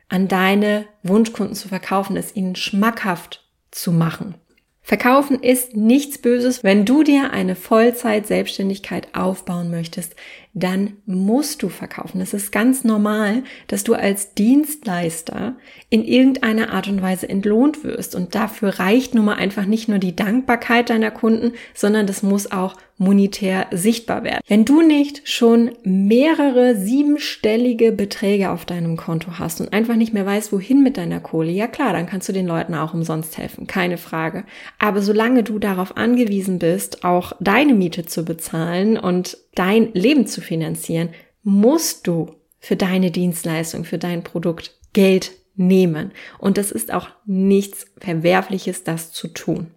an 0.08 0.28
deine 0.28 0.84
Wunschkunden 1.02 1.56
zu 1.56 1.68
verkaufen, 1.68 2.16
es 2.16 2.36
ihnen 2.36 2.54
schmackhaft 2.54 3.44
zu 3.72 3.90
machen. 3.90 4.36
Verkaufen 4.82 5.42
ist 5.42 5.76
nichts 5.76 6.18
Böses. 6.18 6.62
Wenn 6.62 6.84
du 6.84 7.02
dir 7.02 7.32
eine 7.32 7.56
Vollzeit-Selbstständigkeit 7.56 9.14
aufbauen 9.14 9.70
möchtest, 9.70 10.14
dann 10.54 10.98
musst 11.06 11.62
du 11.62 11.70
verkaufen. 11.70 12.20
Es 12.20 12.34
ist 12.34 12.52
ganz 12.52 12.84
normal, 12.84 13.42
dass 13.68 13.84
du 13.84 13.94
als 13.94 14.34
Dienstleister 14.34 15.56
in 15.88 16.04
irgendeiner 16.04 16.72
Art 16.72 16.88
und 16.88 17.00
Weise 17.00 17.28
entlohnt 17.28 17.84
wirst. 17.84 18.14
Und 18.14 18.34
dafür 18.34 18.78
reicht 18.78 19.14
nun 19.14 19.24
mal 19.24 19.36
einfach 19.36 19.64
nicht 19.64 19.88
nur 19.88 19.98
die 19.98 20.14
Dankbarkeit 20.14 20.90
deiner 20.90 21.10
Kunden, 21.10 21.52
sondern 21.74 22.06
das 22.06 22.22
muss 22.22 22.52
auch 22.52 22.76
monetär 22.98 23.66
sichtbar 23.72 24.22
werden. 24.22 24.40
Wenn 24.46 24.64
du 24.64 24.80
nicht 24.80 25.28
schon 25.28 25.72
mehrere 25.82 26.76
siebenstellige 26.76 27.90
Beträge 27.90 28.50
auf 28.50 28.64
deinem 28.64 28.96
Konto 28.96 29.38
hast 29.38 29.60
und 29.60 29.72
einfach 29.72 29.96
nicht 29.96 30.12
mehr 30.12 30.26
weißt, 30.26 30.52
wohin 30.52 30.82
mit 30.82 30.96
deiner 30.96 31.18
Kohle, 31.18 31.50
ja 31.50 31.66
klar, 31.66 31.92
dann 31.92 32.06
kannst 32.06 32.28
du 32.28 32.32
den 32.32 32.46
Leuten 32.46 32.74
auch 32.74 32.94
umsonst 32.94 33.38
helfen, 33.38 33.66
keine 33.66 33.98
Frage. 33.98 34.44
Aber 34.78 35.02
solange 35.02 35.42
du 35.42 35.58
darauf 35.58 35.96
angewiesen 35.96 36.58
bist, 36.58 37.04
auch 37.04 37.32
deine 37.40 37.74
Miete 37.74 38.06
zu 38.06 38.24
bezahlen 38.24 38.96
und 38.98 39.36
dein 39.54 39.92
Leben 39.92 40.26
zu 40.26 40.40
finanzieren, 40.40 41.10
musst 41.42 42.06
du 42.06 42.36
für 42.58 42.76
deine 42.76 43.10
Dienstleistung, 43.10 43.84
für 43.84 43.98
dein 43.98 44.22
Produkt 44.22 44.78
Geld 44.92 45.32
nehmen. 45.54 46.12
Und 46.38 46.58
das 46.58 46.70
ist 46.70 46.92
auch 46.92 47.08
nichts 47.26 47.86
Verwerfliches, 47.98 48.84
das 48.84 49.12
zu 49.12 49.28
tun. 49.28 49.68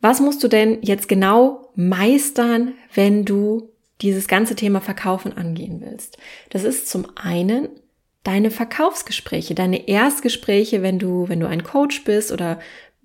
Was 0.00 0.20
musst 0.20 0.42
du 0.42 0.48
denn 0.48 0.78
jetzt 0.82 1.08
genau 1.08 1.70
meistern, 1.74 2.74
wenn 2.94 3.24
du 3.24 3.70
dieses 4.00 4.26
ganze 4.26 4.56
Thema 4.56 4.80
Verkaufen 4.80 5.36
angehen 5.36 5.80
willst? 5.80 6.18
Das 6.50 6.64
ist 6.64 6.88
zum 6.88 7.06
einen 7.16 7.68
deine 8.24 8.50
Verkaufsgespräche, 8.50 9.54
deine 9.54 9.88
Erstgespräche, 9.88 10.82
wenn 10.82 10.98
du, 10.98 11.28
wenn 11.28 11.40
du 11.40 11.46
ein 11.46 11.64
Coach 11.64 12.04
bist 12.04 12.32
oder 12.32 12.60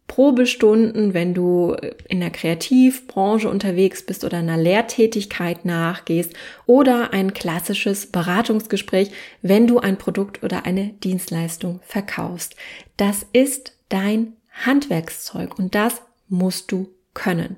Probestunden, 0.07 1.13
wenn 1.13 1.33
du 1.33 1.75
in 2.07 2.21
der 2.21 2.29
Kreativbranche 2.29 3.49
unterwegs 3.49 4.03
bist 4.05 4.23
oder 4.23 4.37
einer 4.37 4.57
Lehrtätigkeit 4.57 5.65
nachgehst 5.65 6.33
oder 6.65 7.13
ein 7.13 7.33
klassisches 7.33 8.07
Beratungsgespräch, 8.07 9.11
wenn 9.41 9.67
du 9.67 9.79
ein 9.79 9.97
Produkt 9.97 10.43
oder 10.43 10.65
eine 10.65 10.93
Dienstleistung 11.03 11.81
verkaufst. 11.83 12.55
Das 12.95 13.25
ist 13.33 13.73
dein 13.89 14.33
Handwerkszeug 14.49 15.59
und 15.59 15.75
das 15.75 16.01
musst 16.29 16.71
du 16.71 16.89
können. 17.13 17.57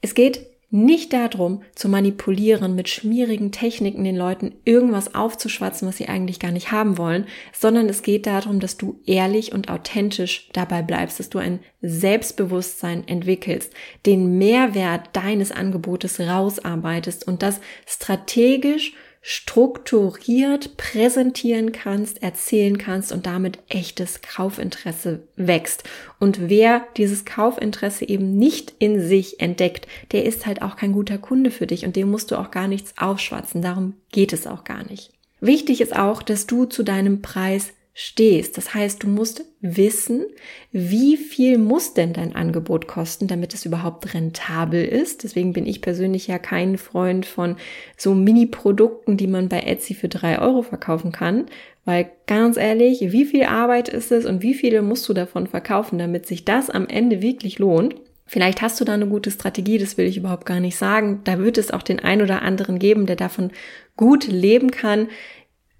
Es 0.00 0.14
geht 0.14 0.46
nicht 0.70 1.12
darum, 1.12 1.62
zu 1.74 1.88
manipulieren, 1.88 2.76
mit 2.76 2.88
schmierigen 2.88 3.50
Techniken 3.50 4.04
den 4.04 4.16
Leuten 4.16 4.54
irgendwas 4.64 5.14
aufzuschwatzen, 5.16 5.88
was 5.88 5.96
sie 5.96 6.08
eigentlich 6.08 6.38
gar 6.38 6.52
nicht 6.52 6.70
haben 6.70 6.96
wollen, 6.96 7.26
sondern 7.52 7.88
es 7.88 8.02
geht 8.02 8.26
darum, 8.26 8.60
dass 8.60 8.76
du 8.76 9.00
ehrlich 9.04 9.52
und 9.52 9.68
authentisch 9.68 10.48
dabei 10.52 10.82
bleibst, 10.82 11.18
dass 11.18 11.28
du 11.28 11.38
ein 11.38 11.58
Selbstbewusstsein 11.82 13.06
entwickelst, 13.08 13.72
den 14.06 14.38
Mehrwert 14.38 15.10
deines 15.12 15.50
Angebotes 15.50 16.20
rausarbeitest 16.20 17.26
und 17.26 17.42
das 17.42 17.60
strategisch 17.86 18.94
strukturiert 19.22 20.76
präsentieren 20.78 21.72
kannst, 21.72 22.22
erzählen 22.22 22.78
kannst 22.78 23.12
und 23.12 23.26
damit 23.26 23.58
echtes 23.68 24.22
Kaufinteresse 24.22 25.24
wächst. 25.36 25.84
Und 26.18 26.48
wer 26.48 26.86
dieses 26.96 27.24
Kaufinteresse 27.24 28.08
eben 28.08 28.36
nicht 28.38 28.72
in 28.78 29.00
sich 29.00 29.40
entdeckt, 29.40 29.86
der 30.12 30.24
ist 30.24 30.46
halt 30.46 30.62
auch 30.62 30.76
kein 30.76 30.92
guter 30.92 31.18
Kunde 31.18 31.50
für 31.50 31.66
dich 31.66 31.84
und 31.84 31.96
dem 31.96 32.10
musst 32.10 32.30
du 32.30 32.36
auch 32.36 32.50
gar 32.50 32.66
nichts 32.66 32.94
aufschwatzen. 32.96 33.60
Darum 33.60 33.94
geht 34.10 34.32
es 34.32 34.46
auch 34.46 34.64
gar 34.64 34.84
nicht. 34.84 35.12
Wichtig 35.40 35.80
ist 35.80 35.96
auch, 35.96 36.22
dass 36.22 36.46
du 36.46 36.64
zu 36.64 36.82
deinem 36.82 37.22
Preis 37.22 37.72
stehst. 38.02 38.56
Das 38.56 38.72
heißt, 38.72 39.02
du 39.02 39.08
musst 39.08 39.44
wissen, 39.60 40.24
wie 40.72 41.18
viel 41.18 41.58
muss 41.58 41.92
denn 41.92 42.14
dein 42.14 42.34
Angebot 42.34 42.86
kosten, 42.86 43.26
damit 43.26 43.52
es 43.52 43.66
überhaupt 43.66 44.14
rentabel 44.14 44.82
ist. 44.82 45.22
Deswegen 45.22 45.52
bin 45.52 45.66
ich 45.66 45.82
persönlich 45.82 46.26
ja 46.26 46.38
kein 46.38 46.78
Freund 46.78 47.26
von 47.26 47.56
so 47.98 48.14
Mini-Produkten, 48.14 49.18
die 49.18 49.26
man 49.26 49.50
bei 49.50 49.60
Etsy 49.60 49.92
für 49.92 50.08
drei 50.08 50.38
Euro 50.38 50.62
verkaufen 50.62 51.12
kann. 51.12 51.44
Weil 51.84 52.10
ganz 52.26 52.56
ehrlich, 52.56 53.12
wie 53.12 53.26
viel 53.26 53.44
Arbeit 53.44 53.90
ist 53.90 54.10
es 54.12 54.24
und 54.24 54.40
wie 54.40 54.54
viele 54.54 54.80
musst 54.80 55.06
du 55.06 55.12
davon 55.12 55.46
verkaufen, 55.46 55.98
damit 55.98 56.24
sich 56.24 56.46
das 56.46 56.70
am 56.70 56.88
Ende 56.88 57.20
wirklich 57.20 57.58
lohnt? 57.58 57.96
Vielleicht 58.24 58.62
hast 58.62 58.80
du 58.80 58.86
da 58.86 58.94
eine 58.94 59.08
gute 59.08 59.30
Strategie, 59.30 59.76
das 59.76 59.98
will 59.98 60.06
ich 60.06 60.16
überhaupt 60.16 60.46
gar 60.46 60.60
nicht 60.60 60.76
sagen. 60.76 61.20
Da 61.24 61.38
wird 61.38 61.58
es 61.58 61.70
auch 61.70 61.82
den 61.82 62.00
ein 62.00 62.22
oder 62.22 62.40
anderen 62.40 62.78
geben, 62.78 63.04
der 63.04 63.16
davon 63.16 63.50
gut 63.98 64.26
leben 64.26 64.70
kann. 64.70 65.08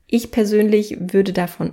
Ich 0.07 0.31
persönlich 0.31 0.99
würde 1.01 1.33
davon 1.33 1.73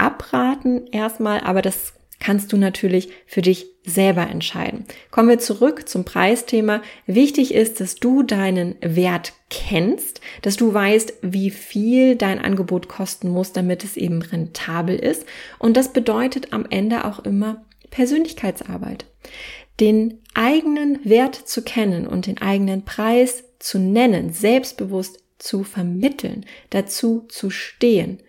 abraten 0.00 0.86
erstmal, 0.88 1.40
aber 1.40 1.62
das 1.62 1.94
kannst 2.20 2.52
du 2.52 2.56
natürlich 2.56 3.08
für 3.26 3.42
dich 3.42 3.66
selber 3.84 4.28
entscheiden. 4.28 4.84
Kommen 5.10 5.30
wir 5.30 5.38
zurück 5.38 5.88
zum 5.88 6.04
Preisthema. 6.04 6.82
Wichtig 7.06 7.54
ist, 7.54 7.80
dass 7.80 7.96
du 7.96 8.22
deinen 8.22 8.76
Wert 8.82 9.32
kennst, 9.48 10.20
dass 10.42 10.56
du 10.56 10.72
weißt, 10.72 11.14
wie 11.22 11.50
viel 11.50 12.16
dein 12.16 12.38
Angebot 12.38 12.88
kosten 12.88 13.30
muss, 13.30 13.52
damit 13.52 13.84
es 13.84 13.96
eben 13.96 14.20
rentabel 14.20 14.96
ist. 14.96 15.24
Und 15.58 15.76
das 15.76 15.92
bedeutet 15.92 16.52
am 16.52 16.66
Ende 16.68 17.04
auch 17.06 17.20
immer 17.20 17.64
Persönlichkeitsarbeit. 17.90 19.06
Den 19.80 20.18
eigenen 20.34 21.00
Wert 21.04 21.34
zu 21.34 21.62
kennen 21.62 22.06
und 22.06 22.26
den 22.26 22.40
eigenen 22.40 22.84
Preis 22.84 23.44
zu 23.58 23.78
nennen, 23.78 24.32
selbstbewusst 24.32 25.20
zu 25.38 25.64
vermitteln, 25.64 26.44
dazu 26.68 27.24
zu 27.28 27.48
stehen, 27.48 28.20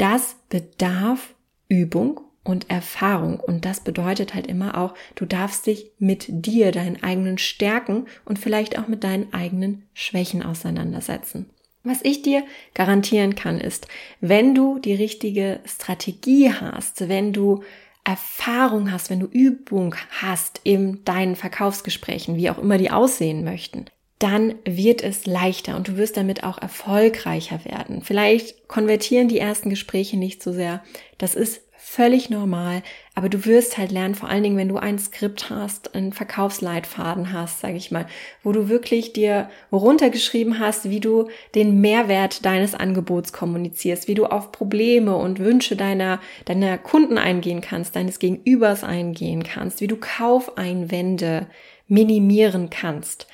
das 0.00 0.36
bedarf 0.48 1.34
Übung 1.68 2.20
und 2.42 2.70
Erfahrung. 2.70 3.38
Und 3.38 3.64
das 3.64 3.80
bedeutet 3.80 4.34
halt 4.34 4.46
immer 4.46 4.78
auch, 4.78 4.94
du 5.14 5.26
darfst 5.26 5.66
dich 5.66 5.92
mit 5.98 6.26
dir, 6.28 6.72
deinen 6.72 7.02
eigenen 7.02 7.38
Stärken 7.38 8.06
und 8.24 8.38
vielleicht 8.38 8.78
auch 8.78 8.88
mit 8.88 9.04
deinen 9.04 9.32
eigenen 9.32 9.86
Schwächen 9.92 10.42
auseinandersetzen. 10.42 11.50
Was 11.82 12.00
ich 12.02 12.22
dir 12.22 12.44
garantieren 12.74 13.34
kann, 13.34 13.58
ist, 13.58 13.88
wenn 14.20 14.54
du 14.54 14.78
die 14.78 14.94
richtige 14.94 15.60
Strategie 15.64 16.52
hast, 16.52 17.08
wenn 17.08 17.32
du 17.32 17.62
Erfahrung 18.04 18.90
hast, 18.90 19.10
wenn 19.10 19.20
du 19.20 19.26
Übung 19.26 19.94
hast 20.10 20.60
in 20.64 21.04
deinen 21.04 21.36
Verkaufsgesprächen, 21.36 22.36
wie 22.36 22.50
auch 22.50 22.58
immer 22.58 22.78
die 22.78 22.90
aussehen 22.90 23.44
möchten, 23.44 23.86
dann 24.20 24.54
wird 24.66 25.02
es 25.02 25.26
leichter 25.26 25.76
und 25.76 25.88
du 25.88 25.96
wirst 25.96 26.16
damit 26.16 26.44
auch 26.44 26.58
erfolgreicher 26.58 27.64
werden. 27.64 28.02
Vielleicht 28.02 28.68
konvertieren 28.68 29.28
die 29.28 29.38
ersten 29.38 29.70
Gespräche 29.70 30.18
nicht 30.18 30.42
so 30.42 30.52
sehr. 30.52 30.84
Das 31.16 31.34
ist 31.34 31.62
völlig 31.78 32.28
normal, 32.28 32.82
aber 33.14 33.30
du 33.30 33.46
wirst 33.46 33.78
halt 33.78 33.90
lernen, 33.90 34.14
vor 34.14 34.28
allen 34.28 34.42
Dingen, 34.42 34.58
wenn 34.58 34.68
du 34.68 34.76
ein 34.76 34.98
Skript 34.98 35.48
hast, 35.48 35.94
einen 35.94 36.12
Verkaufsleitfaden 36.12 37.32
hast, 37.32 37.60
sage 37.60 37.76
ich 37.76 37.90
mal, 37.90 38.06
wo 38.44 38.52
du 38.52 38.68
wirklich 38.68 39.14
dir 39.14 39.48
runtergeschrieben 39.72 40.58
hast, 40.58 40.90
wie 40.90 41.00
du 41.00 41.28
den 41.54 41.80
Mehrwert 41.80 42.44
deines 42.44 42.74
Angebots 42.74 43.32
kommunizierst, 43.32 44.06
wie 44.06 44.14
du 44.14 44.26
auf 44.26 44.52
Probleme 44.52 45.16
und 45.16 45.38
Wünsche 45.38 45.76
deiner 45.76 46.20
deiner 46.44 46.76
Kunden 46.76 47.16
eingehen 47.16 47.62
kannst, 47.62 47.96
deines 47.96 48.18
Gegenübers 48.18 48.84
eingehen 48.84 49.42
kannst, 49.42 49.80
wie 49.80 49.88
du 49.88 49.96
Kaufeinwände 49.96 51.46
minimieren 51.88 52.68
kannst 52.68 53.26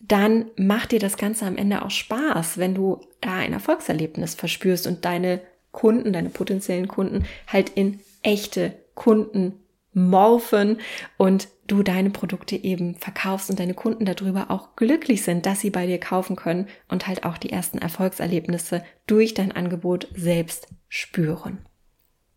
dann 0.00 0.46
macht 0.56 0.92
dir 0.92 0.98
das 0.98 1.16
Ganze 1.16 1.46
am 1.46 1.56
Ende 1.56 1.82
auch 1.82 1.90
Spaß, 1.90 2.58
wenn 2.58 2.74
du 2.74 3.00
da 3.20 3.34
ein 3.34 3.52
Erfolgserlebnis 3.52 4.34
verspürst 4.34 4.86
und 4.86 5.04
deine 5.04 5.40
Kunden, 5.72 6.12
deine 6.12 6.30
potenziellen 6.30 6.88
Kunden 6.88 7.24
halt 7.46 7.70
in 7.70 8.00
echte 8.22 8.74
Kunden 8.94 9.54
morphen 9.92 10.78
und 11.16 11.48
du 11.66 11.82
deine 11.82 12.10
Produkte 12.10 12.56
eben 12.56 12.94
verkaufst 12.96 13.50
und 13.50 13.60
deine 13.60 13.74
Kunden 13.74 14.04
darüber 14.04 14.50
auch 14.50 14.76
glücklich 14.76 15.22
sind, 15.22 15.46
dass 15.46 15.60
sie 15.60 15.70
bei 15.70 15.86
dir 15.86 15.98
kaufen 15.98 16.36
können 16.36 16.68
und 16.88 17.06
halt 17.06 17.24
auch 17.24 17.38
die 17.38 17.50
ersten 17.50 17.78
Erfolgserlebnisse 17.78 18.82
durch 19.06 19.34
dein 19.34 19.52
Angebot 19.52 20.08
selbst 20.14 20.68
spüren. 20.88 21.58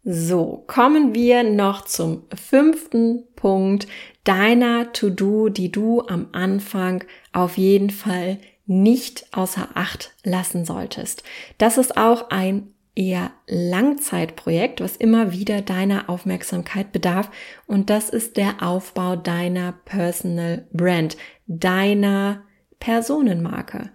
So, 0.05 0.65
kommen 0.67 1.15
wir 1.15 1.43
noch 1.43 1.85
zum 1.85 2.23
fünften 2.35 3.23
Punkt 3.37 3.87
deiner 4.25 4.91
To-Do, 4.91 5.47
die 5.47 5.71
du 5.71 6.01
am 6.01 6.27
Anfang 6.33 7.05
auf 7.31 7.57
jeden 7.57 7.89
Fall 7.89 8.39
nicht 8.65 9.25
außer 9.31 9.69
Acht 9.75 10.13
lassen 10.23 10.65
solltest. 10.65 11.23
Das 11.57 11.77
ist 11.77 11.95
auch 11.95 12.29
ein 12.31 12.73
eher 12.95 13.31
Langzeitprojekt, 13.47 14.81
was 14.81 14.97
immer 14.97 15.31
wieder 15.31 15.61
deiner 15.61 16.09
Aufmerksamkeit 16.09 16.91
bedarf. 16.91 17.31
Und 17.65 17.89
das 17.89 18.09
ist 18.09 18.35
der 18.35 18.61
Aufbau 18.61 19.15
deiner 19.15 19.71
Personal 19.85 20.67
Brand, 20.73 21.15
deiner 21.47 22.43
Personenmarke. 22.79 23.89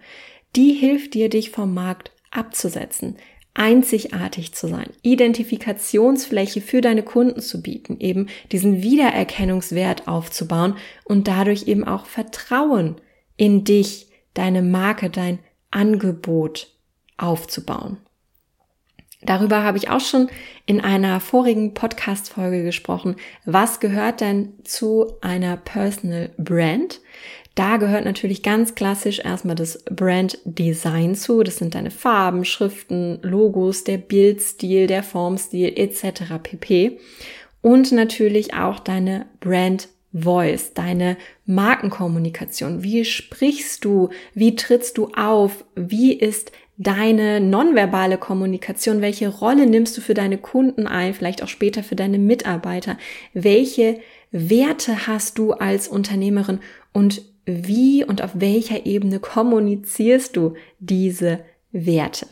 Die 0.55 0.73
hilft 0.73 1.13
dir, 1.13 1.29
dich 1.29 1.51
vom 1.51 1.75
Markt 1.75 2.11
abzusetzen 2.31 3.15
einzigartig 3.59 4.53
zu 4.53 4.67
sein, 4.67 4.89
Identifikationsfläche 5.01 6.61
für 6.61 6.79
deine 6.79 7.03
Kunden 7.03 7.41
zu 7.41 7.61
bieten, 7.61 7.99
eben 7.99 8.27
diesen 8.53 8.81
Wiedererkennungswert 8.81 10.07
aufzubauen 10.07 10.75
und 11.03 11.27
dadurch 11.27 11.67
eben 11.67 11.83
auch 11.83 12.05
Vertrauen 12.05 12.95
in 13.35 13.65
dich, 13.65 14.07
deine 14.33 14.61
Marke, 14.61 15.09
dein 15.09 15.39
Angebot 15.71 16.73
aufzubauen. 17.17 17.97
Darüber 19.21 19.63
habe 19.63 19.77
ich 19.77 19.89
auch 19.89 19.99
schon 19.99 20.29
in 20.65 20.79
einer 20.79 21.19
vorigen 21.19 21.73
Podcast-Folge 21.73 22.63
gesprochen. 22.63 23.17
Was 23.43 23.81
gehört 23.81 24.21
denn 24.21 24.53
zu 24.63 25.17
einer 25.19 25.57
Personal 25.57 26.29
Brand? 26.37 27.01
Da 27.59 27.75
gehört 27.75 28.05
natürlich 28.05 28.41
ganz 28.41 28.73
klassisch 28.73 29.19
erstmal 29.19 29.57
das 29.57 29.83
Brand 29.83 30.37
Design 30.45 31.13
zu. 31.13 31.43
Das 31.43 31.57
sind 31.57 31.75
deine 31.75 31.91
Farben, 31.91 32.45
Schriften, 32.45 33.19
Logos, 33.21 33.83
der 33.83 33.97
Bildstil, 33.97 34.87
der 34.87 35.03
Formstil 35.03 35.73
etc. 35.75 36.35
pp. 36.41 36.99
Und 37.59 37.91
natürlich 37.91 38.53
auch 38.53 38.79
deine 38.79 39.25
Brand 39.41 39.89
Voice, 40.13 40.73
deine 40.73 41.17
Markenkommunikation. 41.47 42.81
Wie 42.81 43.03
sprichst 43.03 43.83
du? 43.83 44.07
Wie 44.33 44.55
trittst 44.55 44.97
du 44.97 45.09
auf? 45.13 45.65
Wie 45.75 46.13
ist 46.13 46.53
deine 46.77 47.41
nonverbale 47.41 48.17
Kommunikation? 48.17 49.01
Welche 49.01 49.27
Rolle 49.27 49.65
nimmst 49.65 49.97
du 49.97 50.01
für 50.01 50.13
deine 50.13 50.37
Kunden 50.37 50.87
ein? 50.87 51.13
Vielleicht 51.13 51.43
auch 51.43 51.49
später 51.49 51.83
für 51.83 51.97
deine 51.97 52.19
Mitarbeiter? 52.19 52.97
Welche 53.33 53.99
Werte 54.31 55.07
hast 55.07 55.37
du 55.37 55.51
als 55.51 55.89
Unternehmerin 55.89 56.59
und 56.93 57.28
wie 57.45 58.03
und 58.03 58.21
auf 58.21 58.31
welcher 58.35 58.85
Ebene 58.85 59.19
kommunizierst 59.19 60.35
du 60.35 60.53
diese 60.79 61.39
Werte? 61.71 62.27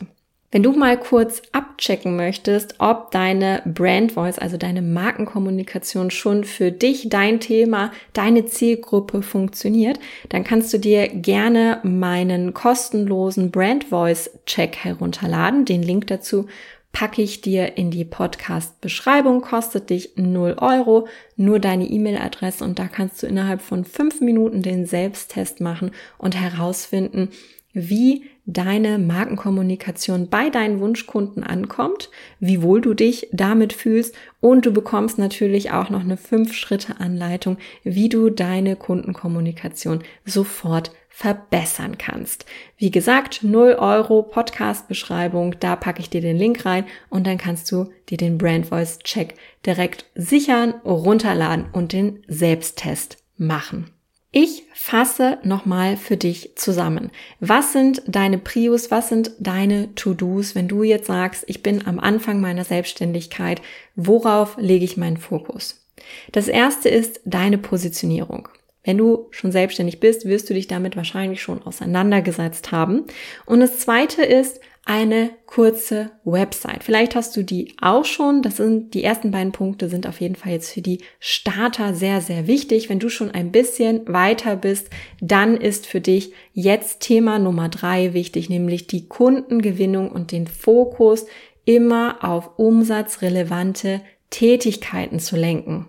Wenn 0.50 0.62
du 0.62 0.72
mal 0.72 0.98
kurz 0.98 1.42
abchecken 1.52 2.16
möchtest, 2.16 2.76
ob 2.78 3.10
deine 3.10 3.60
Brand 3.66 4.12
Voice, 4.12 4.38
also 4.38 4.56
deine 4.56 4.80
Markenkommunikation 4.80 6.10
schon 6.10 6.44
für 6.44 6.72
dich, 6.72 7.10
dein 7.10 7.38
Thema, 7.38 7.92
deine 8.14 8.46
Zielgruppe 8.46 9.20
funktioniert, 9.20 10.00
dann 10.30 10.44
kannst 10.44 10.72
du 10.72 10.78
dir 10.78 11.08
gerne 11.08 11.80
meinen 11.82 12.54
kostenlosen 12.54 13.50
Brand 13.50 13.84
Voice 13.84 14.30
Check 14.46 14.76
herunterladen. 14.76 15.66
Den 15.66 15.82
Link 15.82 16.06
dazu 16.06 16.46
packe 16.92 17.22
ich 17.22 17.40
dir 17.40 17.76
in 17.76 17.90
die 17.90 18.04
Podcast-Beschreibung, 18.04 19.40
kostet 19.40 19.90
dich 19.90 20.12
0 20.16 20.56
Euro, 20.58 21.06
nur 21.36 21.58
deine 21.58 21.86
E-Mail-Adresse 21.86 22.64
und 22.64 22.78
da 22.78 22.88
kannst 22.88 23.22
du 23.22 23.26
innerhalb 23.26 23.60
von 23.60 23.84
fünf 23.84 24.20
Minuten 24.20 24.62
den 24.62 24.86
Selbsttest 24.86 25.60
machen 25.60 25.92
und 26.18 26.34
herausfinden, 26.34 27.30
wie 27.78 28.24
deine 28.44 28.98
Markenkommunikation 28.98 30.28
bei 30.28 30.48
deinen 30.50 30.80
Wunschkunden 30.80 31.44
ankommt, 31.44 32.10
wie 32.40 32.62
wohl 32.62 32.80
du 32.80 32.94
dich 32.94 33.28
damit 33.30 33.72
fühlst 33.72 34.14
und 34.40 34.64
du 34.64 34.72
bekommst 34.72 35.18
natürlich 35.18 35.70
auch 35.70 35.90
noch 35.90 36.00
eine 36.00 36.16
5-Schritte-Anleitung, 36.16 37.58
wie 37.84 38.08
du 38.08 38.30
deine 38.30 38.74
Kundenkommunikation 38.74 40.02
sofort 40.24 40.92
verbessern 41.10 41.98
kannst. 41.98 42.46
Wie 42.78 42.90
gesagt, 42.90 43.40
0 43.42 43.76
Euro 43.78 44.22
Podcast-Beschreibung, 44.22 45.56
da 45.60 45.76
packe 45.76 46.00
ich 46.00 46.10
dir 46.10 46.20
den 46.20 46.38
Link 46.38 46.64
rein 46.64 46.84
und 47.10 47.26
dann 47.26 47.38
kannst 47.38 47.70
du 47.70 47.90
dir 48.08 48.16
den 48.16 48.38
Brand 48.38 48.66
Voice 48.66 48.98
Check 49.00 49.34
direkt 49.66 50.06
sichern, 50.14 50.74
runterladen 50.84 51.66
und 51.72 51.92
den 51.92 52.22
Selbsttest 52.28 53.18
machen. 53.36 53.90
Ich 54.30 54.64
fasse 54.74 55.38
nochmal 55.42 55.96
für 55.96 56.18
dich 56.18 56.52
zusammen. 56.54 57.10
Was 57.40 57.72
sind 57.72 58.02
deine 58.06 58.36
Prius? 58.36 58.90
Was 58.90 59.08
sind 59.08 59.32
deine 59.38 59.94
To-Dos, 59.94 60.54
wenn 60.54 60.68
du 60.68 60.82
jetzt 60.82 61.06
sagst, 61.06 61.44
ich 61.46 61.62
bin 61.62 61.86
am 61.86 61.98
Anfang 61.98 62.40
meiner 62.40 62.64
Selbstständigkeit? 62.64 63.62
Worauf 63.96 64.56
lege 64.58 64.84
ich 64.84 64.98
meinen 64.98 65.16
Fokus? 65.16 65.82
Das 66.30 66.46
erste 66.46 66.90
ist 66.90 67.20
deine 67.24 67.56
Positionierung. 67.56 68.48
Wenn 68.84 68.98
du 68.98 69.28
schon 69.30 69.50
selbstständig 69.50 69.98
bist, 69.98 70.26
wirst 70.26 70.48
du 70.48 70.54
dich 70.54 70.66
damit 70.66 70.96
wahrscheinlich 70.96 71.42
schon 71.42 71.62
auseinandergesetzt 71.62 72.70
haben. 72.70 73.04
Und 73.46 73.60
das 73.60 73.78
zweite 73.78 74.22
ist 74.22 74.60
eine 74.88 75.30
kurze 75.44 76.12
Website. 76.24 76.82
Vielleicht 76.82 77.14
hast 77.14 77.36
du 77.36 77.42
die 77.42 77.74
auch 77.78 78.06
schon. 78.06 78.40
Das 78.40 78.56
sind 78.56 78.94
die 78.94 79.04
ersten 79.04 79.30
beiden 79.30 79.52
Punkte 79.52 79.90
sind 79.90 80.06
auf 80.06 80.18
jeden 80.22 80.34
Fall 80.34 80.52
jetzt 80.52 80.72
für 80.72 80.80
die 80.80 81.02
Starter 81.20 81.92
sehr, 81.92 82.22
sehr 82.22 82.46
wichtig. 82.46 82.88
Wenn 82.88 82.98
du 82.98 83.10
schon 83.10 83.30
ein 83.30 83.52
bisschen 83.52 84.08
weiter 84.08 84.56
bist, 84.56 84.88
dann 85.20 85.58
ist 85.58 85.86
für 85.86 86.00
dich 86.00 86.32
jetzt 86.54 87.00
Thema 87.00 87.38
Nummer 87.38 87.68
drei 87.68 88.14
wichtig, 88.14 88.48
nämlich 88.48 88.86
die 88.86 89.08
Kundengewinnung 89.08 90.10
und 90.10 90.32
den 90.32 90.46
Fokus 90.46 91.26
immer 91.66 92.24
auf 92.24 92.58
umsatzrelevante 92.58 94.00
Tätigkeiten 94.30 95.20
zu 95.20 95.36
lenken. 95.36 95.86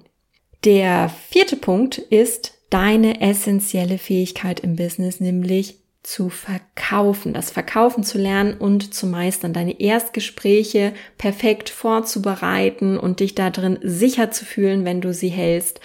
Der 0.65 1.09
vierte 1.29 1.55
Punkt 1.55 1.99
ist 1.99 2.59
deine 2.69 3.21
essentielle 3.21 3.97
Fähigkeit 3.97 4.59
im 4.59 4.75
Business, 4.75 5.21
nämlich 5.21 5.78
zu 6.09 6.29
verkaufen, 6.29 7.33
das 7.33 7.51
Verkaufen 7.51 8.03
zu 8.03 8.17
lernen 8.17 8.55
und 8.55 8.95
zu 8.95 9.05
meistern, 9.05 9.53
deine 9.53 9.79
Erstgespräche 9.79 10.93
perfekt 11.19 11.69
vorzubereiten 11.69 12.97
und 12.97 13.19
dich 13.19 13.35
da 13.35 13.51
drin 13.51 13.77
sicher 13.83 14.31
zu 14.31 14.43
fühlen, 14.43 14.85
wenn 14.85 15.01
du 15.01 15.13
sie 15.13 15.29
hältst. 15.29 15.81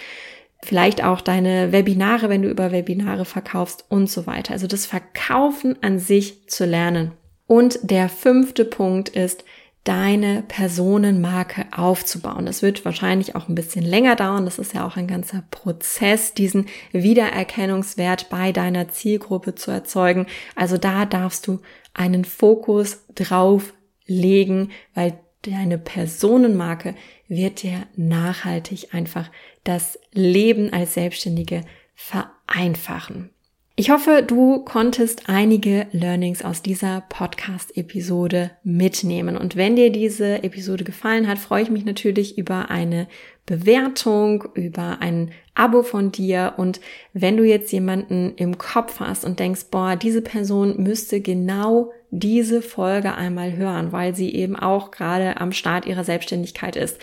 Vielleicht 0.63 1.03
auch 1.03 1.21
deine 1.21 1.71
Webinare, 1.71 2.27
wenn 2.27 2.41
du 2.41 2.49
über 2.49 2.71
Webinare 2.71 3.23
verkaufst 3.23 3.85
und 3.87 4.09
so 4.09 4.25
weiter. 4.25 4.53
Also 4.53 4.65
das 4.65 4.87
Verkaufen 4.87 5.77
an 5.83 5.99
sich 5.99 6.49
zu 6.49 6.65
lernen. 6.65 7.11
Und 7.45 7.77
der 7.83 8.09
fünfte 8.09 8.65
Punkt 8.65 9.09
ist, 9.09 9.45
deine 9.85 10.43
Personenmarke 10.47 11.65
aufzubauen. 11.71 12.47
Das 12.47 12.61
wird 12.61 12.83
wahrscheinlich 12.83 13.35
auch 13.35 13.47
ein 13.47 13.55
bisschen 13.55 13.85
länger 13.85 14.15
dauern. 14.15 14.43
Das 14.43 14.59
ist 14.59 14.73
ja 14.73 14.85
auch 14.85 14.97
ein 14.97 15.07
ganzer 15.07 15.43
Prozess, 15.51 16.33
diesen 16.33 16.65
Wiedererkennungswert 16.91 18.29
bei 18.29 18.51
deiner 18.51 18.89
Zielgruppe 18.89 19.55
zu 19.55 19.71
erzeugen. 19.71 20.25
Also 20.55 20.77
da 20.77 21.05
darfst 21.05 21.47
du 21.47 21.61
einen 21.93 22.25
Fokus 22.25 23.05
drauf 23.13 23.73
legen, 24.07 24.71
weil 24.95 25.19
deine 25.43 25.77
Personenmarke 25.77 26.95
wird 27.27 27.61
dir 27.61 27.83
nachhaltig 27.95 28.93
einfach 28.93 29.29
das 29.63 29.99
Leben 30.11 30.73
als 30.73 30.95
Selbstständige 30.95 31.61
vereinfachen. 31.93 33.29
Ich 33.77 33.89
hoffe, 33.89 34.23
du 34.25 34.59
konntest 34.59 35.23
einige 35.27 35.87
Learnings 35.91 36.45
aus 36.45 36.61
dieser 36.61 37.03
Podcast-Episode 37.09 38.51
mitnehmen. 38.63 39.35
Und 39.35 39.57
wenn 39.57 39.75
dir 39.75 39.91
diese 39.91 40.43
Episode 40.45 40.85
gefallen 40.85 41.27
hat, 41.27 41.39
freue 41.39 41.63
ich 41.63 41.69
mich 41.69 41.83
natürlich 41.83 42.37
über 42.37 42.69
eine 42.69 43.09
Bewertung, 43.45 44.45
über 44.53 45.01
ein 45.01 45.31
Abo 45.55 45.83
von 45.83 46.13
dir. 46.13 46.53
Und 46.55 46.79
wenn 47.11 47.35
du 47.35 47.43
jetzt 47.43 47.73
jemanden 47.73 48.31
im 48.37 48.57
Kopf 48.57 49.01
hast 49.01 49.25
und 49.25 49.41
denkst, 49.41 49.65
boah, 49.71 49.97
diese 49.97 50.21
Person 50.21 50.81
müsste 50.81 51.19
genau 51.19 51.91
diese 52.11 52.61
Folge 52.61 53.13
einmal 53.13 53.57
hören, 53.57 53.91
weil 53.91 54.15
sie 54.15 54.33
eben 54.33 54.55
auch 54.55 54.89
gerade 54.89 55.41
am 55.41 55.51
Start 55.51 55.85
ihrer 55.85 56.05
Selbstständigkeit 56.05 56.77
ist. 56.77 56.97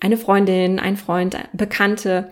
Eine 0.00 0.16
Freundin, 0.16 0.78
ein 0.78 0.96
Freund, 0.96 1.36
Bekannte, 1.52 2.30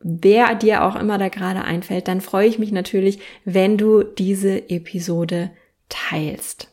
wer 0.00 0.54
dir 0.54 0.84
auch 0.84 0.96
immer 0.96 1.18
da 1.18 1.28
gerade 1.28 1.62
einfällt, 1.62 2.08
dann 2.08 2.20
freue 2.20 2.48
ich 2.48 2.58
mich 2.58 2.72
natürlich, 2.72 3.18
wenn 3.44 3.76
du 3.76 4.02
diese 4.02 4.70
Episode 4.70 5.50
teilst. 5.88 6.68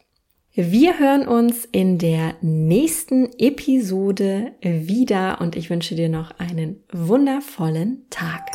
Wir 0.56 1.00
hören 1.00 1.28
uns 1.28 1.66
in 1.66 1.98
der 1.98 2.36
nächsten 2.42 3.28
Episode 3.40 4.52
wieder 4.62 5.42
und 5.42 5.56
ich 5.56 5.72
wünsche 5.72 5.96
dir 5.96 6.10
noch 6.10 6.38
einen 6.38 6.84
wundervollen 6.92 8.06
Tag. 8.12 8.52